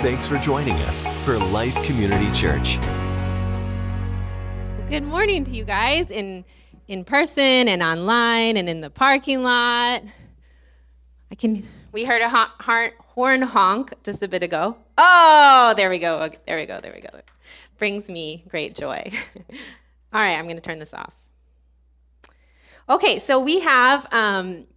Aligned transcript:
Thanks 0.00 0.28
for 0.28 0.38
joining 0.38 0.76
us 0.82 1.08
for 1.24 1.36
Life 1.38 1.74
Community 1.82 2.30
Church. 2.30 2.78
Good 4.88 5.02
morning 5.02 5.42
to 5.42 5.50
you 5.50 5.64
guys 5.64 6.12
in 6.12 6.44
in 6.86 7.04
person 7.04 7.66
and 7.66 7.82
online 7.82 8.56
and 8.56 8.68
in 8.68 8.80
the 8.80 8.90
parking 8.90 9.42
lot. 9.42 10.04
I 11.32 11.34
can 11.36 11.66
we 11.90 12.04
heard 12.04 12.22
a 12.22 12.92
horn 13.00 13.42
honk 13.42 13.92
just 14.04 14.22
a 14.22 14.28
bit 14.28 14.44
ago. 14.44 14.78
Oh, 14.96 15.74
there 15.76 15.90
we 15.90 15.98
go. 15.98 16.30
There 16.46 16.56
we 16.56 16.66
go. 16.66 16.80
There 16.80 16.92
we 16.94 17.00
go. 17.00 17.08
Brings 17.76 18.08
me 18.08 18.44
great 18.46 18.76
joy. 18.76 19.10
All 20.12 20.20
right, 20.20 20.36
I'm 20.36 20.44
going 20.44 20.54
to 20.54 20.62
turn 20.62 20.78
this 20.78 20.94
off. 20.94 21.12
Okay, 22.88 23.18
so 23.18 23.40
we 23.40 23.58
have 23.60 24.06
um, 24.12 24.68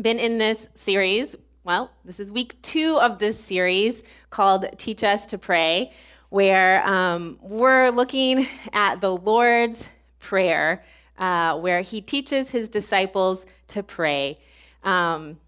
been 0.00 0.18
in 0.18 0.38
this 0.38 0.70
series. 0.74 1.36
Well, 1.62 1.90
this 2.06 2.20
is 2.20 2.32
week 2.32 2.60
two 2.62 2.98
of 3.02 3.18
this 3.18 3.38
series 3.38 4.02
called 4.30 4.64
Teach 4.78 5.04
Us 5.04 5.26
to 5.26 5.36
Pray, 5.36 5.92
where 6.30 6.82
um, 6.88 7.38
we're 7.42 7.90
looking 7.90 8.46
at 8.72 9.02
the 9.02 9.14
Lord's 9.14 9.86
Prayer, 10.20 10.82
uh, 11.18 11.58
where 11.58 11.82
He 11.82 12.00
teaches 12.00 12.48
His 12.48 12.70
disciples 12.70 13.44
to 13.68 13.82
pray. 13.82 14.38
Um, 14.84 15.38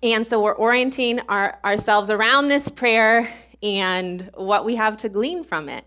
and 0.00 0.24
so 0.24 0.40
we're 0.40 0.54
orienting 0.54 1.18
our, 1.28 1.58
ourselves 1.64 2.08
around 2.08 2.46
this 2.46 2.68
prayer 2.68 3.34
and 3.64 4.30
what 4.34 4.64
we 4.64 4.76
have 4.76 4.96
to 4.98 5.08
glean 5.08 5.42
from 5.42 5.68
it. 5.68 5.84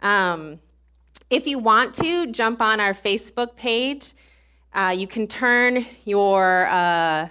Um, 0.00 0.58
if 1.30 1.46
you 1.46 1.60
want 1.60 1.94
to, 1.94 2.26
jump 2.32 2.60
on 2.60 2.80
our 2.80 2.92
Facebook 2.92 3.54
page. 3.54 4.14
Uh, 4.74 4.92
you 4.98 5.06
can 5.06 5.28
turn 5.28 5.86
your 6.04 6.66
uh, 6.66 7.28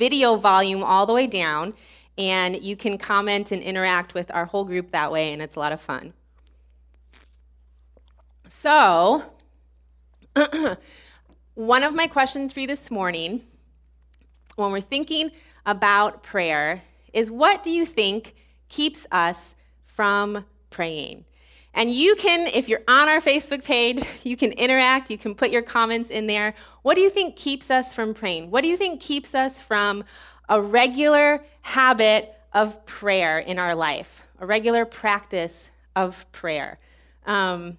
video 0.00 0.34
volume 0.36 0.82
all 0.82 1.04
the 1.04 1.12
way 1.12 1.26
down, 1.26 1.74
and 2.16 2.60
you 2.62 2.74
can 2.74 2.96
comment 2.96 3.52
and 3.52 3.62
interact 3.62 4.14
with 4.14 4.30
our 4.32 4.46
whole 4.46 4.64
group 4.64 4.92
that 4.92 5.12
way, 5.12 5.30
and 5.30 5.42
it's 5.42 5.56
a 5.56 5.58
lot 5.58 5.72
of 5.72 5.80
fun. 5.80 6.14
So, 8.48 9.22
one 11.54 11.82
of 11.82 11.94
my 11.94 12.06
questions 12.06 12.50
for 12.54 12.60
you 12.60 12.66
this 12.66 12.90
morning, 12.90 13.42
when 14.56 14.72
we're 14.72 14.80
thinking 14.80 15.32
about 15.66 16.22
prayer 16.22 16.82
is 17.12 17.30
what 17.30 17.62
do 17.62 17.70
you 17.70 17.84
think 17.84 18.34
keeps 18.70 19.06
us 19.12 19.54
from 19.84 20.46
praying? 20.70 21.26
And 21.74 21.92
you 21.92 22.16
can, 22.16 22.48
if 22.48 22.68
you're 22.68 22.82
on 22.88 23.08
our 23.08 23.20
Facebook 23.20 23.64
page, 23.64 24.02
you 24.24 24.36
can 24.36 24.52
interact, 24.52 25.10
you 25.10 25.18
can 25.18 25.34
put 25.34 25.50
your 25.50 25.62
comments 25.62 26.10
in 26.10 26.26
there. 26.26 26.54
What 26.82 26.94
do 26.94 27.00
you 27.00 27.10
think 27.10 27.36
keeps 27.36 27.70
us 27.70 27.94
from 27.94 28.14
praying? 28.14 28.50
What 28.50 28.62
do 28.62 28.68
you 28.68 28.76
think 28.76 29.00
keeps 29.00 29.34
us 29.34 29.60
from 29.60 30.04
a 30.48 30.60
regular 30.60 31.44
habit 31.62 32.34
of 32.52 32.84
prayer 32.86 33.38
in 33.38 33.58
our 33.58 33.74
life, 33.74 34.22
a 34.40 34.46
regular 34.46 34.84
practice 34.84 35.70
of 35.94 36.30
prayer? 36.32 36.78
Um, 37.26 37.78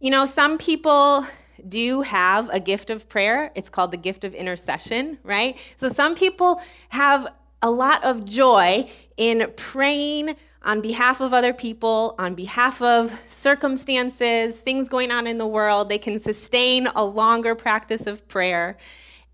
you 0.00 0.10
know, 0.10 0.24
some 0.24 0.58
people 0.58 1.26
do 1.68 2.00
have 2.00 2.48
a 2.50 2.58
gift 2.58 2.90
of 2.90 3.08
prayer. 3.08 3.52
It's 3.54 3.68
called 3.68 3.90
the 3.90 3.98
gift 3.98 4.24
of 4.24 4.34
intercession, 4.34 5.18
right? 5.22 5.56
So 5.76 5.88
some 5.88 6.14
people 6.14 6.60
have 6.88 7.28
a 7.62 7.70
lot 7.70 8.02
of 8.04 8.24
joy 8.24 8.90
in 9.16 9.52
praying 9.56 10.36
on 10.62 10.80
behalf 10.80 11.20
of 11.20 11.32
other 11.32 11.52
people, 11.52 12.14
on 12.18 12.34
behalf 12.34 12.82
of 12.82 13.18
circumstances, 13.28 14.58
things 14.58 14.88
going 14.88 15.10
on 15.10 15.26
in 15.26 15.38
the 15.38 15.46
world. 15.46 15.88
They 15.88 15.98
can 15.98 16.20
sustain 16.20 16.86
a 16.88 17.04
longer 17.04 17.54
practice 17.54 18.06
of 18.06 18.26
prayer. 18.28 18.76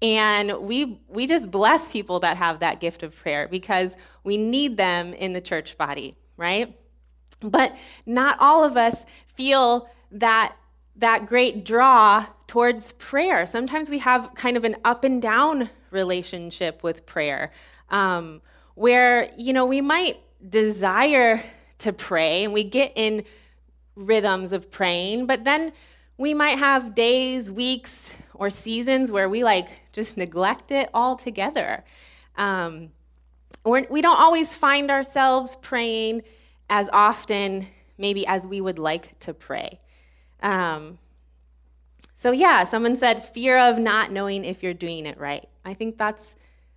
And 0.01 0.61
we, 0.61 1.01
we 1.09 1.27
just 1.27 1.51
bless 1.51 1.91
people 1.91 2.21
that 2.21 2.37
have 2.37 2.61
that 2.61 2.81
gift 2.81 3.03
of 3.03 3.17
prayer 3.17 3.49
because 3.49 3.97
we 4.23 4.37
need 4.37 4.77
them 4.77 5.15
in 5.15 5.33
the 5.33 5.41
church 5.41 5.77
body, 5.77 6.15
right? 6.37 6.77
But 7.41 7.77
not 8.05 8.37
all 8.39 8.63
of 8.63 8.77
us 8.77 9.05
feel 9.35 9.89
that 10.13 10.55
that 10.99 11.27
great 11.27 11.65
draw 11.65 12.25
towards 12.47 12.93
prayer. 12.93 13.47
Sometimes 13.47 13.91
we 13.91 13.99
have 13.99 14.33
kind 14.35 14.57
of 14.57 14.65
an 14.65 14.77
up 14.85 15.05
and 15.05 15.21
down 15.21 15.69
relationship 15.91 16.83
with 16.83 17.05
prayer, 17.05 17.53
um, 17.91 18.41
where 18.75 19.31
you 19.37 19.53
know 19.53 19.67
we 19.67 19.81
might 19.81 20.19
desire 20.47 21.43
to 21.79 21.93
pray 21.93 22.45
and 22.45 22.53
we 22.53 22.65
get 22.65 22.93
in 22.95 23.25
rhythms 23.95 24.53
of 24.53 24.71
praying, 24.71 25.27
but 25.27 25.45
then 25.45 25.73
we 26.19 26.35
might 26.35 26.59
have 26.59 26.95
days, 26.95 27.51
weeks, 27.51 28.15
or 28.35 28.51
seasons 28.51 29.11
where 29.11 29.29
we 29.29 29.45
like 29.45 29.69
just 29.93 30.17
neglect 30.17 30.71
it 30.71 30.89
altogether. 30.95 31.85
Um, 32.37 32.91
we're, 33.65 33.87
we 33.91 34.03
don't 34.03 34.19
always 34.19 34.55
find 34.55 34.91
ourselves 34.91 35.57
praying 35.57 36.23
as 36.69 36.89
often, 36.93 37.67
maybe 37.99 38.27
as 38.27 38.47
we 38.47 38.61
would 38.61 38.79
like 38.79 39.19
to 39.21 39.35
pray. 39.35 39.81
Um, 40.43 40.99
so, 42.15 42.31
yeah, 42.31 42.65
someone 42.65 42.97
said 42.97 43.23
fear 43.23 43.59
of 43.59 43.79
not 43.79 44.11
knowing 44.11 44.45
if 44.45 44.63
you're 44.63 44.75
doing 44.75 45.07
it 45.07 45.19
right. 45.19 45.47
I 45.65 45.75
think 45.75 45.99
that's, 45.99 46.37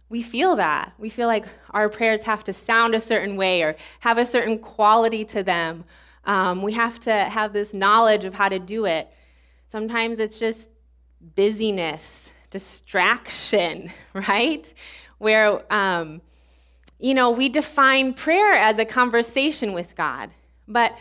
we 0.09 0.23
feel 0.23 0.55
that. 0.55 0.93
We 0.97 1.09
feel 1.09 1.27
like 1.27 1.45
our 1.69 1.87
prayers 1.87 2.23
have 2.23 2.43
to 2.45 2.53
sound 2.53 2.95
a 2.95 3.01
certain 3.01 3.35
way 3.35 3.61
or 3.61 3.75
have 3.99 4.17
a 4.17 4.25
certain 4.25 4.57
quality 4.57 5.23
to 5.25 5.43
them. 5.43 5.85
Um, 6.25 6.61
we 6.61 6.73
have 6.73 6.99
to 7.01 7.13
have 7.13 7.53
this 7.53 7.73
knowledge 7.73 8.25
of 8.25 8.33
how 8.33 8.49
to 8.49 8.59
do 8.59 8.85
it. 8.85 9.07
Sometimes 9.67 10.19
it's 10.19 10.39
just 10.39 10.71
busyness, 11.35 12.31
distraction, 12.49 13.91
right? 14.13 14.73
Where, 15.19 15.61
um, 15.71 16.21
you 16.99 17.13
know, 17.13 17.29
we 17.29 17.49
define 17.49 18.13
prayer 18.13 18.53
as 18.53 18.79
a 18.79 18.85
conversation 18.85 19.73
with 19.73 19.95
God. 19.95 20.31
But 20.67 20.97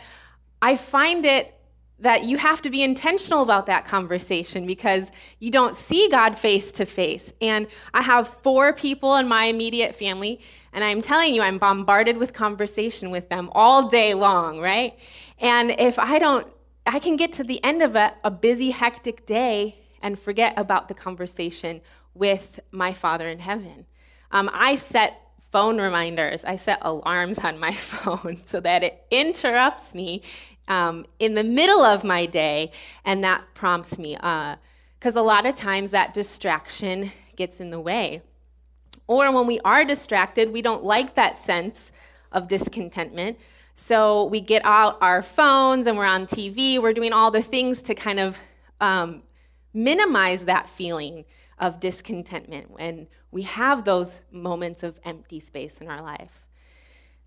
I 0.61 0.75
find 0.75 1.25
it 1.25 1.58
that 2.01 2.23
you 2.23 2.37
have 2.37 2.61
to 2.61 2.69
be 2.69 2.81
intentional 2.81 3.41
about 3.41 3.65
that 3.65 3.85
conversation 3.85 4.65
because 4.65 5.11
you 5.39 5.51
don't 5.51 5.75
see 5.75 6.09
God 6.09 6.37
face 6.37 6.71
to 6.73 6.85
face. 6.85 7.33
And 7.41 7.67
I 7.93 8.01
have 8.01 8.27
four 8.27 8.73
people 8.73 9.15
in 9.17 9.27
my 9.27 9.45
immediate 9.45 9.95
family, 9.95 10.39
and 10.71 10.83
I'm 10.83 11.01
telling 11.01 11.33
you, 11.33 11.41
I'm 11.41 11.57
bombarded 11.57 12.17
with 12.17 12.33
conversation 12.33 13.11
with 13.11 13.29
them 13.29 13.49
all 13.53 13.89
day 13.89 14.13
long, 14.13 14.59
right? 14.59 14.97
And 15.39 15.71
if 15.71 15.99
I 15.99 16.19
don't, 16.19 16.47
I 16.85 16.99
can 16.99 17.17
get 17.17 17.33
to 17.33 17.43
the 17.43 17.63
end 17.63 17.81
of 17.81 17.95
a, 17.95 18.13
a 18.23 18.31
busy, 18.31 18.71
hectic 18.71 19.25
day 19.25 19.77
and 20.01 20.17
forget 20.17 20.53
about 20.57 20.87
the 20.87 20.93
conversation 20.93 21.81
with 22.13 22.59
my 22.71 22.93
Father 22.93 23.27
in 23.27 23.39
heaven. 23.39 23.85
Um, 24.31 24.49
I 24.53 24.75
set 24.75 25.21
phone 25.51 25.79
reminders. 25.79 26.43
I 26.43 26.55
set 26.55 26.79
alarms 26.81 27.39
on 27.39 27.59
my 27.59 27.73
phone 27.75 28.41
so 28.45 28.59
that 28.61 28.83
it 28.83 29.03
interrupts 29.11 29.93
me 29.93 30.21
um, 30.69 31.05
in 31.19 31.35
the 31.35 31.43
middle 31.43 31.83
of 31.83 32.03
my 32.03 32.25
day, 32.25 32.71
and 33.03 33.23
that 33.23 33.43
prompts 33.53 33.97
me. 33.99 34.15
Because 34.15 35.15
uh, 35.15 35.21
a 35.21 35.21
lot 35.21 35.45
of 35.45 35.55
times 35.55 35.91
that 35.91 36.13
distraction 36.13 37.11
gets 37.35 37.59
in 37.59 37.71
the 37.71 37.79
way. 37.79 38.21
Or 39.07 39.31
when 39.31 39.47
we 39.47 39.59
are 39.65 39.83
distracted, 39.83 40.53
we 40.53 40.61
don't 40.61 40.83
like 40.83 41.15
that 41.15 41.35
sense 41.35 41.91
of 42.31 42.47
discontentment. 42.47 43.39
So 43.75 44.25
we 44.25 44.39
get 44.41 44.61
out 44.65 44.97
our 45.01 45.23
phones 45.23 45.87
and 45.87 45.97
we're 45.97 46.05
on 46.05 46.27
TV, 46.27 46.79
we're 46.79 46.93
doing 46.93 47.13
all 47.13 47.31
the 47.31 47.41
things 47.41 47.81
to 47.83 47.95
kind 47.95 48.19
of 48.19 48.37
um, 48.81 49.23
minimize 49.73 50.45
that 50.45 50.69
feeling 50.69 51.25
of 51.57 51.79
discontentment 51.79 52.69
when 52.71 53.07
we 53.31 53.43
have 53.43 53.85
those 53.85 54.21
moments 54.31 54.83
of 54.83 54.99
empty 55.03 55.39
space 55.39 55.79
in 55.79 55.87
our 55.87 56.01
life. 56.01 56.45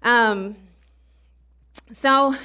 Um, 0.03 0.57
so 1.93 2.37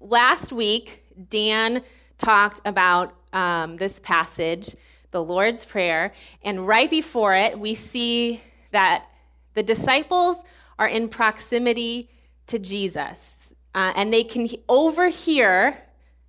last 0.00 0.52
week, 0.52 1.04
Dan 1.30 1.82
talked 2.18 2.60
about 2.64 3.14
um, 3.32 3.76
this 3.76 4.00
passage, 4.00 4.74
the 5.10 5.22
Lord's 5.22 5.64
Prayer, 5.64 6.12
and 6.42 6.66
right 6.66 6.90
before 6.90 7.34
it, 7.34 7.58
we 7.58 7.74
see 7.74 8.40
that 8.70 9.06
the 9.54 9.62
disciples 9.62 10.42
are 10.78 10.88
in 10.88 11.08
proximity 11.08 12.08
to 12.46 12.58
Jesus, 12.58 13.54
uh, 13.74 13.92
and 13.94 14.12
they 14.12 14.24
can 14.24 14.48
overhear 14.68 15.82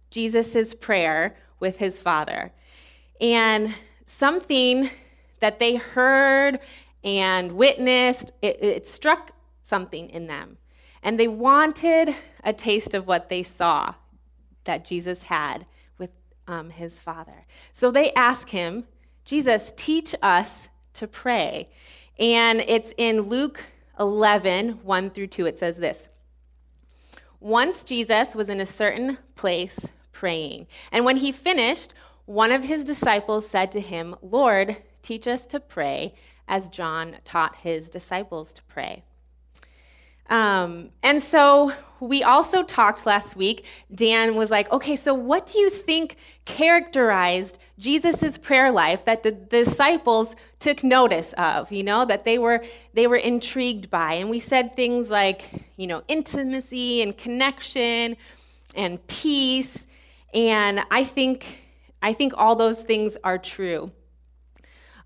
Jesus' 0.09 0.73
prayer 0.73 1.35
with 1.59 1.77
his 1.77 1.99
Father. 1.99 2.51
And 3.19 3.73
something 4.05 4.89
that 5.39 5.59
they 5.59 5.75
heard 5.75 6.59
and 7.03 7.53
witnessed, 7.53 8.31
it, 8.41 8.61
it 8.61 8.87
struck 8.87 9.31
something 9.61 10.09
in 10.09 10.27
them. 10.27 10.57
And 11.03 11.19
they 11.19 11.27
wanted 11.27 12.15
a 12.43 12.53
taste 12.53 12.93
of 12.93 13.05
what 13.05 13.29
they 13.29 13.43
saw 13.43 13.93
that 14.63 14.85
Jesus 14.85 15.23
had 15.23 15.65
with 15.97 16.09
um, 16.47 16.69
his 16.69 16.99
Father. 16.99 17.45
So 17.73 17.91
they 17.91 18.11
ask 18.13 18.49
him, 18.49 18.85
Jesus, 19.25 19.73
teach 19.75 20.15
us 20.21 20.69
to 20.93 21.07
pray. 21.07 21.69
And 22.17 22.61
it's 22.61 22.93
in 22.97 23.21
Luke 23.21 23.63
11, 23.99 24.79
1 24.83 25.09
through 25.11 25.27
2. 25.27 25.45
It 25.45 25.59
says 25.59 25.77
this 25.77 26.09
Once 27.39 27.83
Jesus 27.83 28.35
was 28.35 28.49
in 28.49 28.59
a 28.59 28.65
certain 28.65 29.17
place 29.35 29.89
praying. 30.11 30.67
And 30.91 31.05
when 31.05 31.17
he 31.17 31.31
finished, 31.31 31.93
one 32.25 32.51
of 32.51 32.63
his 32.63 32.85
disciples 32.85 33.47
said 33.47 33.71
to 33.73 33.81
him, 33.81 34.15
Lord, 34.21 34.77
teach 35.01 35.27
us 35.27 35.45
to 35.47 35.59
pray 35.59 36.13
as 36.47 36.69
John 36.69 37.17
taught 37.25 37.57
his 37.57 37.89
disciples 37.89 38.53
to 38.53 38.63
pray. 38.63 39.03
Um, 40.29 40.89
and 41.01 41.21
so 41.21 41.73
we 41.99 42.23
also 42.23 42.63
talked 42.63 43.05
last 43.05 43.35
week. 43.35 43.65
Dan 43.93 44.35
was 44.35 44.51
like, 44.51 44.71
okay, 44.71 44.95
so 44.95 45.13
what 45.13 45.45
do 45.45 45.59
you 45.59 45.69
think 45.69 46.17
characterized 46.45 47.57
Jesus' 47.79 48.37
prayer 48.37 48.71
life 48.71 49.05
that 49.05 49.23
the 49.23 49.31
disciples 49.31 50.35
took 50.59 50.83
notice 50.83 51.33
of, 51.33 51.71
you 51.71 51.83
know, 51.83 52.05
that 52.05 52.25
they 52.25 52.37
were 52.37 52.63
they 52.93 53.07
were 53.07 53.15
intrigued 53.15 53.89
by? 53.89 54.13
And 54.13 54.29
we 54.29 54.39
said 54.39 54.75
things 54.75 55.09
like, 55.09 55.49
you 55.77 55.87
know, 55.87 56.03
intimacy 56.07 57.01
and 57.01 57.17
connection 57.17 58.17
and 58.75 59.05
peace. 59.07 59.87
And 60.33 60.81
I 60.91 61.03
think 61.03 61.59
I 62.01 62.11
think 62.13 62.33
all 62.35 62.55
those 62.55 62.83
things 62.83 63.15
are 63.23 63.37
true. 63.37 63.91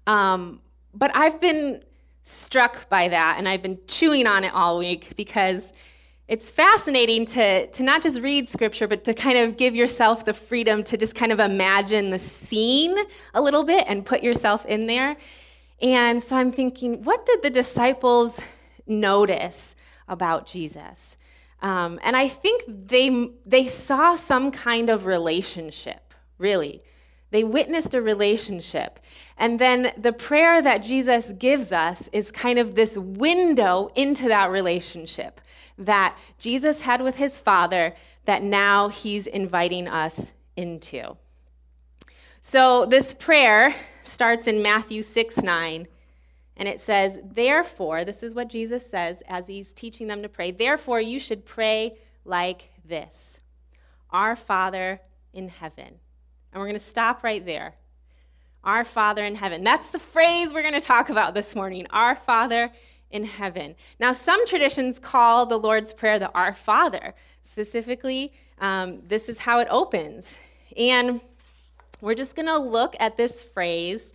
Um, 0.07 0.61
but 0.93 1.15
I've 1.15 1.39
been 1.39 1.83
struck 2.27 2.89
by 2.89 3.07
that 3.07 3.35
and 3.37 3.47
I've 3.47 3.61
been 3.61 3.79
chewing 3.87 4.27
on 4.27 4.43
it 4.43 4.53
all 4.53 4.77
week 4.77 5.15
because 5.15 5.71
it's 6.27 6.51
fascinating 6.51 7.25
to, 7.25 7.67
to 7.67 7.83
not 7.83 8.01
just 8.01 8.19
read 8.19 8.49
scripture, 8.49 8.87
but 8.87 9.05
to 9.05 9.13
kind 9.13 9.37
of 9.37 9.55
give 9.55 9.75
yourself 9.75 10.25
the 10.25 10.33
freedom 10.33 10.83
to 10.83 10.97
just 10.97 11.15
kind 11.15 11.31
of 11.31 11.39
imagine 11.39 12.09
the 12.09 12.19
scene 12.19 12.97
a 13.33 13.41
little 13.41 13.63
bit 13.63 13.85
and 13.87 14.05
put 14.05 14.23
yourself 14.23 14.65
in 14.65 14.87
there. 14.87 15.15
And 15.81 16.21
so 16.21 16.35
I'm 16.35 16.51
thinking, 16.51 17.03
what 17.03 17.25
did 17.25 17.43
the 17.43 17.49
disciples 17.49 18.41
notice 18.85 19.75
about 20.09 20.45
Jesus? 20.45 21.15
Um, 21.61 21.97
and 22.03 22.17
I 22.17 22.27
think 22.27 22.63
they, 22.67 23.29
they 23.45 23.67
saw 23.67 24.15
some 24.15 24.51
kind 24.51 24.89
of 24.89 25.05
relationship, 25.05 26.13
really. 26.37 26.83
They 27.29 27.43
witnessed 27.43 27.93
a 27.93 28.01
relationship. 28.01 28.99
And 29.37 29.59
then 29.59 29.91
the 29.97 30.13
prayer 30.13 30.61
that 30.61 30.83
Jesus 30.83 31.31
gives 31.37 31.71
us 31.71 32.09
is 32.13 32.31
kind 32.31 32.57
of 32.57 32.75
this 32.75 32.97
window 32.97 33.89
into 33.95 34.27
that 34.29 34.49
relationship 34.49 35.41
that 35.77 36.17
Jesus 36.39 36.81
had 36.81 37.01
with 37.01 37.17
his 37.17 37.37
Father 37.37 37.93
that 38.25 38.43
now 38.43 38.89
he's 38.89 39.27
inviting 39.27 39.87
us 39.87 40.33
into. 40.55 41.17
So 42.41 42.85
this 42.85 43.13
prayer 43.13 43.75
starts 44.03 44.47
in 44.47 44.61
Matthew 44.61 45.01
6 45.01 45.43
9, 45.43 45.87
and 46.55 46.67
it 46.67 46.79
says, 46.79 47.19
Therefore, 47.23 48.05
this 48.05 48.23
is 48.23 48.33
what 48.33 48.47
Jesus 48.47 48.89
says 48.89 49.21
as 49.27 49.47
he's 49.47 49.73
teaching 49.73 50.07
them 50.07 50.21
to 50.23 50.29
pray, 50.29 50.51
therefore, 50.51 51.01
you 51.01 51.19
should 51.19 51.45
pray 51.45 51.97
like 52.25 52.69
this 52.85 53.39
Our 54.11 54.35
Father 54.35 55.01
in 55.33 55.49
heaven. 55.49 55.99
And 56.51 56.59
we're 56.59 56.67
going 56.67 56.79
to 56.79 56.83
stop 56.85 57.23
right 57.23 57.45
there. 57.45 57.75
Our 58.63 58.83
Father 58.83 59.23
in 59.23 59.35
heaven. 59.35 59.63
That's 59.63 59.91
the 59.91 59.99
phrase 59.99 60.53
we're 60.53 60.61
going 60.61 60.73
to 60.73 60.81
talk 60.81 61.09
about 61.09 61.33
this 61.33 61.55
morning. 61.55 61.87
Our 61.89 62.15
Father 62.15 62.71
in 63.11 63.23
heaven. 63.23 63.75
Now, 63.99 64.11
some 64.11 64.45
traditions 64.45 64.99
call 64.99 65.45
the 65.45 65.57
Lord's 65.57 65.93
Prayer 65.93 66.19
the 66.19 66.31
Our 66.33 66.53
Father. 66.53 67.13
Specifically, 67.43 68.33
um, 68.59 69.01
this 69.07 69.29
is 69.29 69.39
how 69.39 69.59
it 69.59 69.67
opens. 69.71 70.37
And 70.75 71.21
we're 72.01 72.15
just 72.15 72.35
going 72.35 72.47
to 72.47 72.57
look 72.57 72.95
at 72.99 73.17
this 73.17 73.41
phrase 73.41 74.11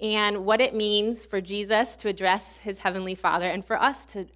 and 0.00 0.44
what 0.44 0.60
it 0.60 0.74
means 0.74 1.24
for 1.24 1.40
Jesus 1.40 1.96
to 1.96 2.08
address 2.08 2.58
his 2.58 2.78
heavenly 2.78 3.14
Father 3.14 3.46
and 3.46 3.64
for 3.64 3.80
us 3.80 4.04
to 4.06 4.26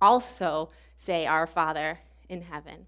also 0.00 0.70
say, 0.96 1.26
Our 1.26 1.46
Father 1.46 2.00
in 2.28 2.42
heaven. 2.42 2.86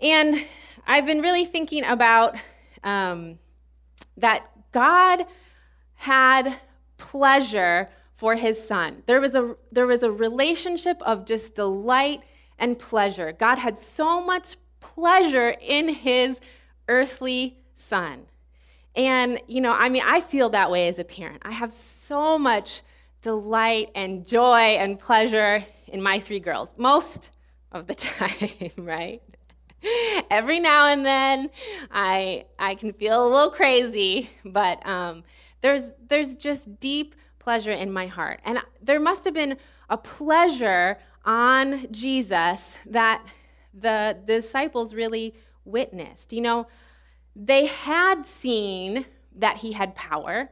And 0.00 0.44
I've 0.86 1.06
been 1.06 1.20
really 1.20 1.44
thinking 1.44 1.84
about 1.84 2.34
um, 2.84 3.38
that 4.16 4.48
God 4.72 5.24
had 5.94 6.56
pleasure 6.96 7.88
for 8.16 8.36
his 8.36 8.62
son. 8.62 9.02
There 9.06 9.20
was 9.20 9.34
a, 9.34 9.56
there 9.70 9.86
was 9.86 10.02
a 10.02 10.10
relationship 10.10 11.00
of 11.02 11.26
just 11.26 11.54
delight 11.54 12.20
and 12.58 12.78
pleasure. 12.78 13.32
God 13.32 13.58
had 13.58 13.78
so 13.78 14.24
much 14.24 14.56
pleasure 14.80 15.54
in 15.60 15.88
his 15.88 16.40
earthly 16.88 17.58
son. 17.76 18.26
And, 18.94 19.40
you 19.46 19.60
know, 19.60 19.72
I 19.72 19.88
mean, 19.88 20.02
I 20.04 20.20
feel 20.20 20.50
that 20.50 20.70
way 20.70 20.88
as 20.88 20.98
a 20.98 21.04
parent. 21.04 21.42
I 21.44 21.50
have 21.50 21.72
so 21.72 22.38
much 22.38 22.82
delight 23.22 23.90
and 23.94 24.26
joy 24.26 24.76
and 24.78 24.98
pleasure 24.98 25.64
in 25.88 26.02
my 26.02 26.20
three 26.20 26.40
girls, 26.40 26.74
most 26.76 27.30
of 27.70 27.86
the 27.86 27.94
time, 27.96 28.70
right? 28.76 29.22
Every 30.30 30.60
now 30.60 30.88
and 30.88 31.04
then, 31.04 31.50
I, 31.90 32.46
I 32.58 32.74
can 32.74 32.92
feel 32.92 33.26
a 33.26 33.28
little 33.28 33.50
crazy, 33.50 34.30
but 34.44 34.86
um, 34.86 35.24
there's, 35.60 35.90
there's 36.08 36.34
just 36.36 36.80
deep 36.80 37.14
pleasure 37.38 37.72
in 37.72 37.92
my 37.92 38.06
heart. 38.06 38.40
And 38.44 38.58
there 38.80 39.00
must 39.00 39.24
have 39.24 39.34
been 39.34 39.56
a 39.90 39.96
pleasure 39.96 40.98
on 41.24 41.90
Jesus 41.92 42.76
that 42.86 43.24
the, 43.74 44.18
disciples 44.26 44.94
really 44.94 45.34
witnessed. 45.64 46.32
You 46.32 46.42
know, 46.42 46.66
they 47.34 47.66
had 47.66 48.26
seen 48.26 49.06
that 49.34 49.58
he 49.58 49.72
had 49.72 49.94
power. 49.94 50.50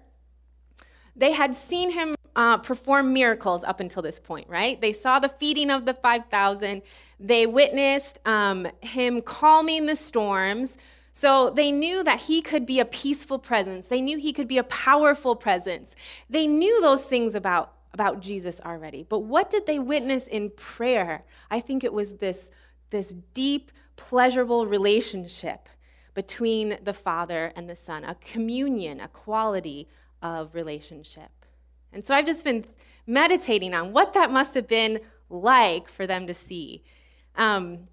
They 1.15 1.33
had 1.33 1.55
seen 1.55 1.91
him 1.91 2.15
uh, 2.37 2.59
perform 2.59 3.13
miracles 3.13 3.65
up 3.65 3.81
until 3.81 4.03
this 4.03 4.21
point, 4.21 4.49
right? 4.49 4.81
They 4.81 4.93
saw 4.93 5.19
the 5.19 5.29
feeding 5.29 5.71
of 5.71 5.85
the 5.85 5.95
5,000. 5.95 6.83
They 7.19 7.47
witnessed 7.47 8.19
um, 8.27 8.69
him 8.81 9.23
calming 9.23 9.87
the 9.87 9.97
storms. 9.97 10.77
So 11.13 11.51
they 11.51 11.71
knew 11.71 12.05
that 12.05 12.21
he 12.21 12.41
could 12.41 12.67
be 12.67 12.81
a 12.81 12.85
peaceful 12.85 13.39
presence. 13.39 13.89
They 13.89 14.01
knew 14.01 14.19
he 14.19 14.33
could 14.33 14.49
be 14.49 14.59
a 14.59 14.65
powerful 14.65 15.37
presence. 15.37 15.95
They 16.29 16.47
knew 16.47 16.81
those 16.81 17.03
things 17.03 17.35
about, 17.35 17.75
about 17.93 18.21
Jesus 18.21 18.61
already. 18.65 19.03
But 19.03 19.21
what 19.21 19.51
did 19.51 19.67
they 19.67 19.79
witness 19.79 20.27
in 20.27 20.51
prayer? 20.51 21.25
I 21.51 21.61
think 21.61 21.85
it 21.85 21.93
was 21.93 22.15
this, 22.15 22.51
this 22.91 23.15
deep, 23.35 23.73
pleasurable 23.97 24.67
relationship 24.67 25.69
between 26.15 26.79
the 26.83 26.93
Father 26.93 27.53
and 27.57 27.69
the 27.69 27.77
Son, 27.77 28.05
a 28.05 28.15
communion, 28.15 29.01
a 29.01 29.09
quality 29.09 29.89
of 30.23 30.55
relationship. 30.55 31.31
And 31.93 32.05
so 32.05 32.15
I've 32.15 32.27
just 32.27 32.45
been 32.45 32.65
meditating 33.07 33.75
on 33.75 33.93
what 33.93 34.15
that 34.15 34.31
must 34.31 34.55
have 34.55 34.69
been 34.69 35.01
like 35.29 35.89
for 35.89 36.07
them 36.07 36.27
to 36.27 36.35
see. 36.35 36.83
Um, 37.37 37.89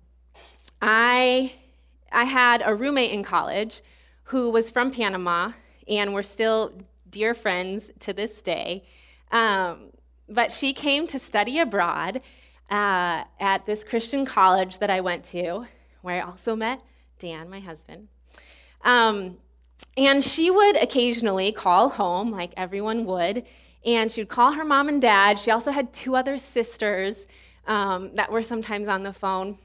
I 0.81 1.53
I 2.11 2.23
had 2.23 2.61
a 2.65 2.73
roommate 2.73 3.11
in 3.11 3.23
college 3.23 3.81
who 4.25 4.49
was 4.49 4.69
from 4.69 4.91
Panama, 4.91 5.51
and 5.87 6.13
we're 6.13 6.23
still 6.23 6.73
dear 7.09 7.33
friends 7.33 7.91
to 7.99 8.13
this 8.13 8.41
day. 8.41 8.83
Um, 9.31 9.91
but 10.29 10.51
she 10.51 10.73
came 10.73 11.07
to 11.07 11.19
study 11.19 11.59
abroad 11.59 12.21
uh, 12.69 13.23
at 13.39 13.65
this 13.65 13.83
Christian 13.83 14.25
college 14.25 14.79
that 14.79 14.89
I 14.89 15.01
went 15.01 15.23
to, 15.25 15.65
where 16.01 16.21
I 16.21 16.25
also 16.27 16.55
met 16.55 16.81
Dan, 17.19 17.49
my 17.49 17.59
husband. 17.59 18.07
Um, 18.83 19.37
and 19.95 20.23
she 20.23 20.51
would 20.51 20.75
occasionally 20.81 21.51
call 21.51 21.89
home, 21.89 22.31
like 22.31 22.53
everyone 22.55 23.05
would, 23.05 23.43
and 23.87 24.11
she 24.11 24.21
would 24.21 24.29
call 24.29 24.51
her 24.51 24.65
mom 24.65 24.89
and 24.89 25.01
dad. 25.01 25.39
She 25.39 25.49
also 25.49 25.71
had 25.71 25.93
two 25.93 26.15
other 26.15 26.37
sisters 26.37 27.25
um, 27.65 28.13
that 28.13 28.31
were 28.31 28.43
sometimes 28.43 28.87
on 28.87 29.03
the 29.03 29.13
phone. 29.13 29.57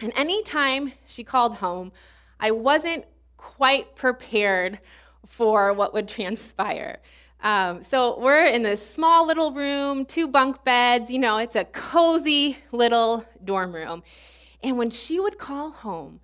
And 0.00 0.12
anytime 0.14 0.92
she 1.06 1.24
called 1.24 1.56
home, 1.56 1.90
I 2.38 2.52
wasn't 2.52 3.04
quite 3.36 3.96
prepared 3.96 4.78
for 5.26 5.72
what 5.72 5.92
would 5.92 6.06
transpire. 6.16 7.00
Um, 7.42 7.82
so 7.82 8.18
we're 8.18 8.46
in 8.46 8.62
this 8.62 8.84
small 8.88 9.26
little 9.26 9.52
room, 9.52 10.04
two 10.06 10.28
bunk 10.28 10.64
beds, 10.64 11.10
you 11.10 11.18
know, 11.18 11.38
it's 11.38 11.56
a 11.56 11.64
cozy 11.64 12.56
little 12.72 13.24
dorm 13.44 13.74
room. 13.74 14.02
And 14.62 14.78
when 14.78 14.90
she 14.90 15.20
would 15.20 15.38
call 15.38 15.70
home, 15.70 16.20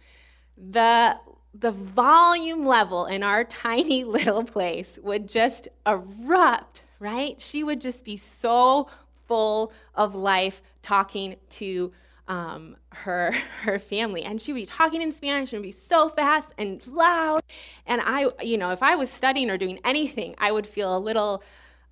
the 0.57 1.17
the 1.55 1.71
volume 1.71 2.65
level 2.65 3.05
in 3.07 3.23
our 3.23 3.45
tiny 3.65 4.05
little 4.05 4.45
place 4.45 4.99
would 5.03 5.29
just 5.29 5.69
erupt, 5.87 6.82
right? 7.03 7.41
She 7.41 7.65
would 7.65 7.81
just 7.81 8.05
be 8.05 8.17
so 8.17 8.89
full 9.27 9.73
of 9.95 10.15
life 10.15 10.63
talking 10.83 11.37
to 11.51 11.93
um, 12.29 12.77
her 12.91 13.33
her 13.63 13.79
family, 13.79 14.23
and 14.23 14.41
she 14.41 14.53
would 14.53 14.61
be 14.61 14.67
talking 14.67 15.03
in 15.03 15.11
Spanish 15.11 15.53
and 15.53 15.63
be 15.63 15.73
so 15.73 16.09
fast 16.09 16.55
and 16.57 16.87
loud. 16.87 17.41
And 17.87 18.01
I, 18.05 18.29
you 18.41 18.57
know, 18.57 18.71
if 18.71 18.83
I 18.83 18.95
was 18.95 19.11
studying 19.11 19.51
or 19.51 19.59
doing 19.59 19.81
anything, 19.85 20.37
I 20.39 20.53
would 20.53 20.67
feel 20.67 20.97
a 20.97 21.01
little 21.01 21.43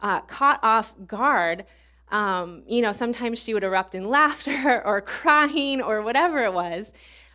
uh, 0.00 0.20
caught 0.20 0.60
off 0.62 0.94
guard. 1.06 1.64
Um, 2.12 2.62
you 2.66 2.80
know, 2.80 2.92
sometimes 2.92 3.38
she 3.40 3.52
would 3.52 3.64
erupt 3.64 3.94
in 3.96 4.08
laughter 4.18 4.82
or 4.84 5.00
crying 5.00 5.82
or 5.82 6.02
whatever 6.02 6.38
it 6.44 6.52
was. 6.52 6.86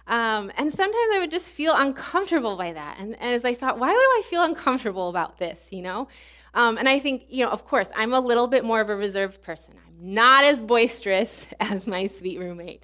Um, 0.07 0.51
and 0.55 0.71
sometimes 0.71 1.09
I 1.15 1.17
would 1.19 1.31
just 1.31 1.47
feel 1.47 1.73
uncomfortable 1.75 2.55
by 2.55 2.73
that. 2.73 2.97
And, 2.99 3.15
and, 3.19 3.33
as 3.33 3.43
I 3.43 3.55
thought, 3.55 3.79
why 3.79 3.91
would 3.91 3.97
I 3.97 4.21
feel 4.29 4.43
uncomfortable 4.43 5.09
about 5.09 5.39
this, 5.39 5.67
you 5.71 5.81
know? 5.81 6.07
Um, 6.55 6.77
and 6.77 6.87
I 6.87 6.99
think, 6.99 7.25
you 7.29 7.45
know, 7.45 7.51
of 7.51 7.67
course, 7.67 7.89
I'm 7.95 8.13
a 8.13 8.19
little 8.19 8.47
bit 8.47 8.63
more 8.63 8.79
of 8.79 8.89
a 8.89 8.95
reserved 8.95 9.43
person. 9.43 9.75
I'm 9.85 10.13
not 10.13 10.45
as 10.45 10.61
boisterous 10.61 11.47
as 11.59 11.85
my 11.85 12.07
sweet 12.07 12.39
roommate. 12.39 12.81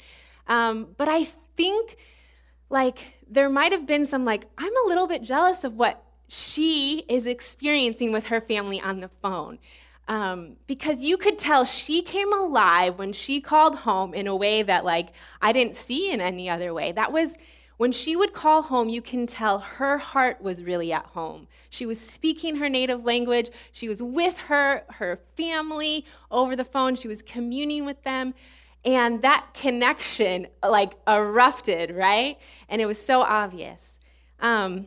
Um, 0.48 0.90
but 0.98 1.08
I 1.08 1.24
think, 1.56 1.96
like, 2.70 3.18
there 3.30 3.50
might 3.50 3.72
have 3.72 3.88
been 3.88 4.06
some, 4.06 4.26
like, 4.26 4.46
I'm 4.58 4.76
a 4.86 4.88
little 4.88 5.08
bit 5.08 5.24
jealous 5.24 5.64
of 5.64 5.76
what 5.76 6.04
she 6.28 7.04
is 7.08 7.26
experiencing 7.26 8.12
with 8.12 8.28
her 8.28 8.42
family 8.42 8.82
on 8.82 9.00
the 9.00 9.10
phone. 9.22 9.58
Um, 10.10 10.58
because 10.68 11.02
you 11.02 11.16
could 11.16 11.40
tell 11.40 11.64
she 11.64 12.02
came 12.02 12.34
alive 12.34 13.00
when 13.00 13.14
she 13.14 13.40
called 13.40 13.76
home 13.76 14.14
in 14.14 14.28
a 14.28 14.36
way 14.36 14.62
that, 14.64 14.84
like, 14.84 15.14
I 15.42 15.54
didn't 15.54 15.76
see 15.76 16.12
in 16.12 16.20
any 16.20 16.50
other 16.50 16.74
way. 16.74 16.92
That 16.92 17.14
was 17.14 17.38
when 17.82 17.92
she 17.92 18.16
would 18.16 18.32
call 18.32 18.62
home, 18.62 18.90
you 18.90 19.02
can 19.02 19.26
tell 19.26 19.58
her 19.58 19.98
heart 19.98 20.40
was 20.40 20.62
really 20.62 20.94
at 20.94 21.04
home. 21.04 21.48
She 21.72 21.88
was 21.88 22.00
speaking 22.00 22.58
her 22.58 22.70
native 22.70 23.04
language. 23.06 23.50
She 23.72 23.90
was 23.90 24.04
with 24.04 24.38
her, 24.38 24.84
her 24.88 25.20
family 25.36 26.06
over 26.30 26.56
the 26.56 26.64
phone. 26.64 26.96
She 26.96 27.08
was 27.08 27.24
communing 27.24 27.84
with 27.84 28.04
them. 28.04 28.36
And 28.86 29.24
that 29.24 29.48
connection, 29.56 30.46
like, 30.64 30.94
erupted, 31.08 31.90
right? 31.90 32.38
And 32.70 32.84
it 32.84 32.86
was 32.86 33.04
so 33.04 33.22
obvious. 33.22 33.98
Um, 34.40 34.86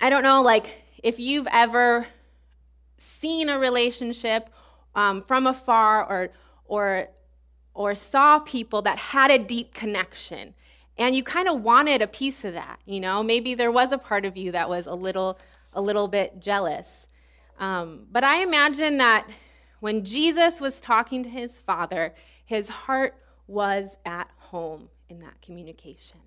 I 0.00 0.10
don't 0.10 0.24
know, 0.24 0.42
like, 0.42 0.82
if 1.04 1.20
you've 1.20 1.46
ever 1.52 2.08
seen 2.98 3.48
a 3.48 3.56
relationship 3.56 4.50
um, 4.96 5.22
from 5.22 5.46
afar 5.46 6.04
or, 6.10 6.30
or, 6.64 7.06
or 7.72 7.94
saw 7.94 8.40
people 8.40 8.82
that 8.82 8.98
had 8.98 9.30
a 9.30 9.38
deep 9.38 9.74
connection 9.74 10.54
and 11.00 11.16
you 11.16 11.24
kind 11.24 11.48
of 11.48 11.62
wanted 11.62 12.02
a 12.02 12.06
piece 12.06 12.44
of 12.44 12.54
that 12.54 12.78
you 12.86 13.00
know? 13.00 13.22
Maybe 13.22 13.54
there 13.54 13.72
was 13.72 13.90
a 13.90 13.98
part 13.98 14.24
of 14.24 14.36
you 14.36 14.52
that 14.52 14.68
was 14.68 14.86
a 14.86 14.94
little 14.94 15.38
a 15.72 15.80
little 15.80 16.08
bit 16.08 16.40
jealous. 16.40 17.06
Um, 17.58 18.06
but 18.10 18.24
i 18.24 18.42
imagine 18.42 18.96
that 18.98 19.28
when 19.80 20.02
jesus 20.02 20.62
was 20.62 20.80
talking 20.80 21.22
to 21.24 21.28
his 21.28 21.58
father 21.58 22.14
his 22.50 22.68
heart 22.68 23.14
was 23.46 23.96
at 24.04 24.28
home 24.38 24.88
in 25.08 25.20
that 25.20 25.40
communication. 25.40 26.18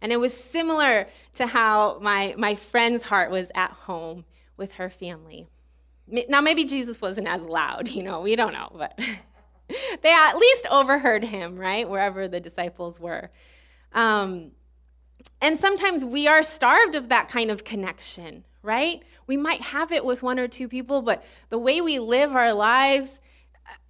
And 0.00 0.12
it 0.12 0.18
was 0.18 0.32
similar 0.32 1.08
to 1.34 1.46
how 1.46 1.98
my, 2.00 2.34
my 2.38 2.54
friend's 2.54 3.02
heart 3.02 3.32
was 3.32 3.50
at 3.54 3.72
home 3.72 4.24
with 4.56 4.72
her 4.74 4.90
family. 4.90 5.48
Now, 6.06 6.40
maybe 6.40 6.64
Jesus 6.64 7.00
wasn't 7.00 7.26
as 7.26 7.42
loud, 7.42 7.88
you 7.88 8.04
know, 8.04 8.20
we 8.20 8.36
don't 8.36 8.52
know, 8.52 8.70
but 8.76 8.96
they 10.02 10.12
at 10.12 10.36
least 10.36 10.66
overheard 10.70 11.24
him, 11.24 11.56
right, 11.56 11.88
wherever 11.88 12.28
the 12.28 12.38
disciples 12.38 13.00
were. 13.00 13.30
Um, 13.96 14.52
and 15.40 15.58
sometimes 15.58 16.04
we 16.04 16.28
are 16.28 16.42
starved 16.42 16.94
of 16.94 17.08
that 17.08 17.28
kind 17.28 17.50
of 17.50 17.64
connection, 17.64 18.44
right? 18.62 19.02
We 19.26 19.36
might 19.36 19.62
have 19.62 19.90
it 19.90 20.04
with 20.04 20.22
one 20.22 20.38
or 20.38 20.46
two 20.46 20.68
people, 20.68 21.02
but 21.02 21.24
the 21.48 21.58
way 21.58 21.80
we 21.80 21.98
live 21.98 22.36
our 22.36 22.52
lives, 22.52 23.20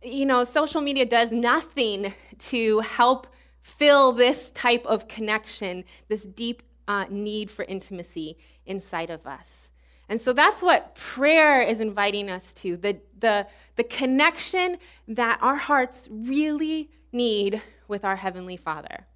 you 0.02 0.24
know, 0.24 0.44
social 0.44 0.80
media 0.80 1.04
does 1.04 1.32
nothing 1.32 2.14
to 2.38 2.80
help 2.80 3.26
fill 3.60 4.12
this 4.12 4.52
type 4.52 4.86
of 4.86 5.08
connection, 5.08 5.84
this 6.08 6.24
deep 6.24 6.62
uh, 6.88 7.06
need 7.10 7.50
for 7.50 7.64
intimacy 7.64 8.38
inside 8.64 9.10
of 9.10 9.26
us. 9.26 9.72
And 10.08 10.20
so 10.20 10.32
that's 10.32 10.62
what 10.62 10.94
prayer 10.94 11.60
is 11.60 11.80
inviting 11.80 12.30
us 12.30 12.52
to 12.54 12.76
the, 12.76 13.00
the, 13.18 13.48
the 13.74 13.82
connection 13.82 14.78
that 15.08 15.40
our 15.42 15.56
hearts 15.56 16.06
really 16.10 16.90
need 17.10 17.60
with 17.88 18.04
our 18.04 18.14
Heavenly 18.14 18.56
Father. 18.56 19.06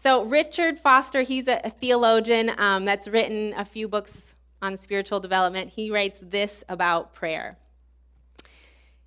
So, 0.00 0.22
Richard 0.22 0.78
Foster, 0.78 1.22
he's 1.22 1.48
a, 1.48 1.58
theologian 1.70 2.52
um, 2.56 2.84
that's 2.84 3.08
written 3.08 3.52
a 3.56 3.64
few 3.64 3.88
books 3.88 4.36
on 4.62 4.78
spiritual 4.78 5.18
development. 5.18 5.70
He 5.70 5.90
writes 5.90 6.22
this 6.22 6.62
about 6.68 7.14
prayer. 7.14 7.58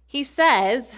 He 0.05 0.25
says, 0.25 0.97